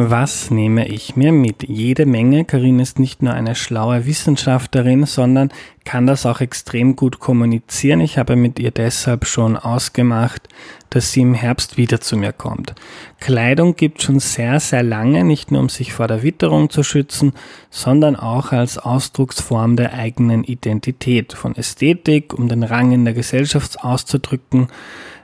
Was 0.01 0.49
nehme 0.49 0.87
ich 0.87 1.17
mir 1.17 1.33
mit? 1.33 1.67
Jede 1.67 2.05
Menge. 2.05 2.45
Karin 2.45 2.79
ist 2.79 2.99
nicht 2.99 3.21
nur 3.21 3.33
eine 3.33 3.53
schlaue 3.53 4.05
Wissenschaftlerin, 4.05 5.05
sondern 5.05 5.49
kann 5.83 6.07
das 6.07 6.25
auch 6.25 6.39
extrem 6.39 6.95
gut 6.95 7.19
kommunizieren. 7.19 7.99
Ich 7.99 8.17
habe 8.17 8.37
mit 8.37 8.59
ihr 8.59 8.71
deshalb 8.71 9.25
schon 9.25 9.57
ausgemacht, 9.57 10.47
dass 10.89 11.11
sie 11.11 11.19
im 11.19 11.33
Herbst 11.33 11.75
wieder 11.75 11.99
zu 11.99 12.15
mir 12.15 12.31
kommt. 12.31 12.75
Kleidung 13.19 13.75
gibt 13.75 14.01
schon 14.01 14.21
sehr, 14.21 14.61
sehr 14.61 14.83
lange, 14.83 15.25
nicht 15.25 15.51
nur 15.51 15.59
um 15.59 15.67
sich 15.67 15.91
vor 15.91 16.07
der 16.07 16.23
Witterung 16.23 16.69
zu 16.69 16.81
schützen, 16.81 17.33
sondern 17.69 18.15
auch 18.15 18.53
als 18.53 18.77
Ausdrucksform 18.77 19.75
der 19.75 19.95
eigenen 19.95 20.45
Identität, 20.45 21.33
von 21.33 21.57
Ästhetik, 21.57 22.33
um 22.33 22.47
den 22.47 22.63
Rang 22.63 22.93
in 22.93 23.03
der 23.03 23.13
Gesellschaft 23.13 23.81
auszudrücken, 23.83 24.69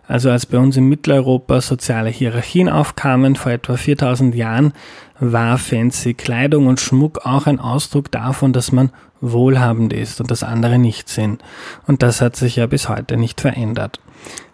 also 0.07 0.29
als 0.29 0.45
bei 0.45 0.57
uns 0.57 0.77
in 0.77 0.87
Mitteleuropa 0.87 1.61
soziale 1.61 2.09
Hierarchien 2.09 2.69
aufkamen 2.69 3.35
vor 3.35 3.51
etwa 3.51 3.77
4000 3.77 4.35
Jahren, 4.35 4.73
war 5.19 5.57
fancy 5.57 6.13
Kleidung 6.13 6.67
und 6.67 6.79
Schmuck 6.79 7.25
auch 7.25 7.47
ein 7.47 7.59
Ausdruck 7.59 8.11
davon, 8.11 8.53
dass 8.53 8.71
man 8.71 8.91
wohlhabend 9.21 9.93
ist 9.93 10.19
und 10.21 10.29
dass 10.29 10.43
andere 10.43 10.77
nicht 10.77 11.09
sind. 11.09 11.41
Und 11.87 12.03
das 12.03 12.21
hat 12.21 12.35
sich 12.35 12.57
ja 12.57 12.67
bis 12.67 12.89
heute 12.89 13.17
nicht 13.17 13.41
verändert. 13.41 13.99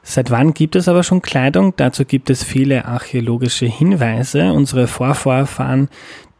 Seit 0.03 0.31
wann 0.31 0.53
gibt 0.53 0.75
es 0.75 0.87
aber 0.87 1.03
schon 1.03 1.21
Kleidung? 1.21 1.73
Dazu 1.77 2.05
gibt 2.05 2.29
es 2.29 2.43
viele 2.43 2.85
archäologische 2.85 3.67
Hinweise. 3.67 4.51
Unsere 4.51 4.87
Vorvorfahren, 4.87 5.89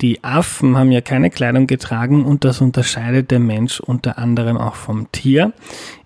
die 0.01 0.23
Affen, 0.23 0.77
haben 0.77 0.91
ja 0.91 1.01
keine 1.01 1.29
Kleidung 1.29 1.67
getragen 1.67 2.25
und 2.25 2.43
das 2.43 2.59
unterscheidet 2.59 3.29
der 3.29 3.39
Mensch 3.39 3.79
unter 3.79 4.17
anderem 4.17 4.57
auch 4.57 4.75
vom 4.75 5.11
Tier. 5.11 5.53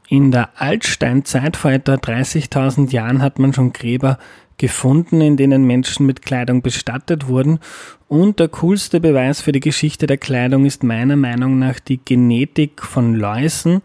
In 0.07 0.31
der 0.31 0.49
Altsteinzeit 0.61 1.57
vor 1.57 1.71
etwa 1.71 1.95
30.000 1.95 2.91
Jahren 2.91 3.21
hat 3.21 3.39
man 3.39 3.53
schon 3.53 3.73
Gräber 3.73 4.19
gefunden, 4.57 5.19
in 5.21 5.35
denen 5.35 5.65
Menschen 5.65 6.05
mit 6.05 6.21
Kleidung 6.21 6.61
bestattet 6.61 7.27
wurden. 7.27 7.59
Und 8.07 8.39
der 8.39 8.47
coolste 8.47 8.99
Beweis 8.99 9.41
für 9.41 9.51
die 9.51 9.59
Geschichte 9.59 10.07
der 10.07 10.17
Kleidung 10.17 10.65
ist 10.65 10.83
meiner 10.83 11.15
Meinung 11.15 11.59
nach 11.59 11.79
die 11.79 11.99
Genetik 12.03 12.83
von 12.83 13.15
Läusen 13.15 13.81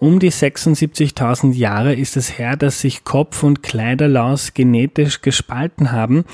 um 0.00 0.18
die 0.18 0.32
76.000 0.32 1.52
Jahre 1.52 1.94
ist 1.94 2.16
es 2.16 2.38
her, 2.38 2.56
dass 2.56 2.80
sich 2.80 3.04
Kopf- 3.04 3.42
und 3.42 3.62
Kleiderlaus 3.62 4.54
genetisch 4.54 5.20
gespalten 5.20 5.92
haben. 5.92 6.24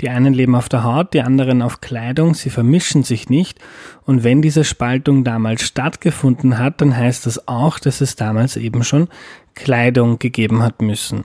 Die 0.00 0.08
einen 0.08 0.32
leben 0.32 0.54
auf 0.54 0.68
der 0.68 0.84
Haut, 0.84 1.12
die 1.12 1.22
anderen 1.22 1.60
auf 1.60 1.80
Kleidung, 1.80 2.34
sie 2.34 2.50
vermischen 2.50 3.02
sich 3.02 3.28
nicht. 3.28 3.58
Und 4.04 4.22
wenn 4.22 4.42
diese 4.42 4.62
Spaltung 4.62 5.24
damals 5.24 5.62
stattgefunden 5.62 6.58
hat, 6.58 6.80
dann 6.80 6.96
heißt 6.96 7.26
das 7.26 7.48
auch, 7.48 7.80
dass 7.80 8.00
es 8.00 8.14
damals 8.14 8.56
eben 8.56 8.84
schon 8.84 9.08
Kleidung 9.54 10.20
gegeben 10.20 10.62
hat 10.62 10.80
müssen. 10.80 11.24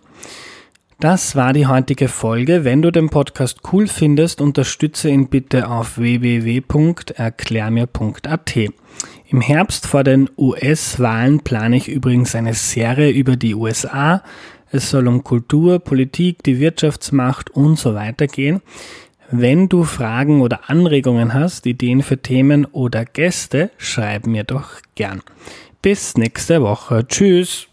Das 0.99 1.35
war 1.35 1.53
die 1.53 1.67
heutige 1.67 2.07
Folge. 2.07 2.63
Wenn 2.63 2.81
du 2.81 2.89
den 2.91 3.09
Podcast 3.09 3.59
cool 3.71 3.85
findest, 3.87 4.41
unterstütze 4.41 5.09
ihn 5.09 5.29
bitte 5.29 5.69
auf 5.69 5.97
www.erklärmir.at. 5.97 8.59
Im 9.32 9.39
Herbst 9.39 9.88
vor 9.88 10.04
den 10.04 10.30
US-Wahlen 10.38 11.39
plane 11.39 11.78
ich 11.78 11.88
übrigens 11.88 12.36
eine 12.36 12.54
Serie 12.54 13.12
über 13.12 13.38
die 13.38 13.56
USA. 13.56 14.24
Es 14.72 14.89
soll 14.89 15.08
um 15.08 15.24
Kultur, 15.24 15.80
Politik, 15.80 16.44
die 16.44 16.60
Wirtschaftsmacht 16.60 17.50
und 17.50 17.80
so 17.80 17.96
weiter 17.96 18.28
gehen. 18.28 18.62
Wenn 19.30 19.70
du 19.70 19.86
Fragen 19.86 20.41
oder 20.41 20.70
Anregungen 20.70 21.34
hast, 21.34 21.65
Ideen 21.65 22.02
für 22.04 22.22
Themen 22.22 22.65
oder 22.65 23.06
Gäste, 23.06 23.72
schreib 23.78 24.28
mir 24.28 24.44
doch 24.44 24.82
gern. 24.96 25.22
Bis 25.82 26.17
nächste 26.17 26.62
Woche. 26.62 27.08
Tschüss. 27.08 27.70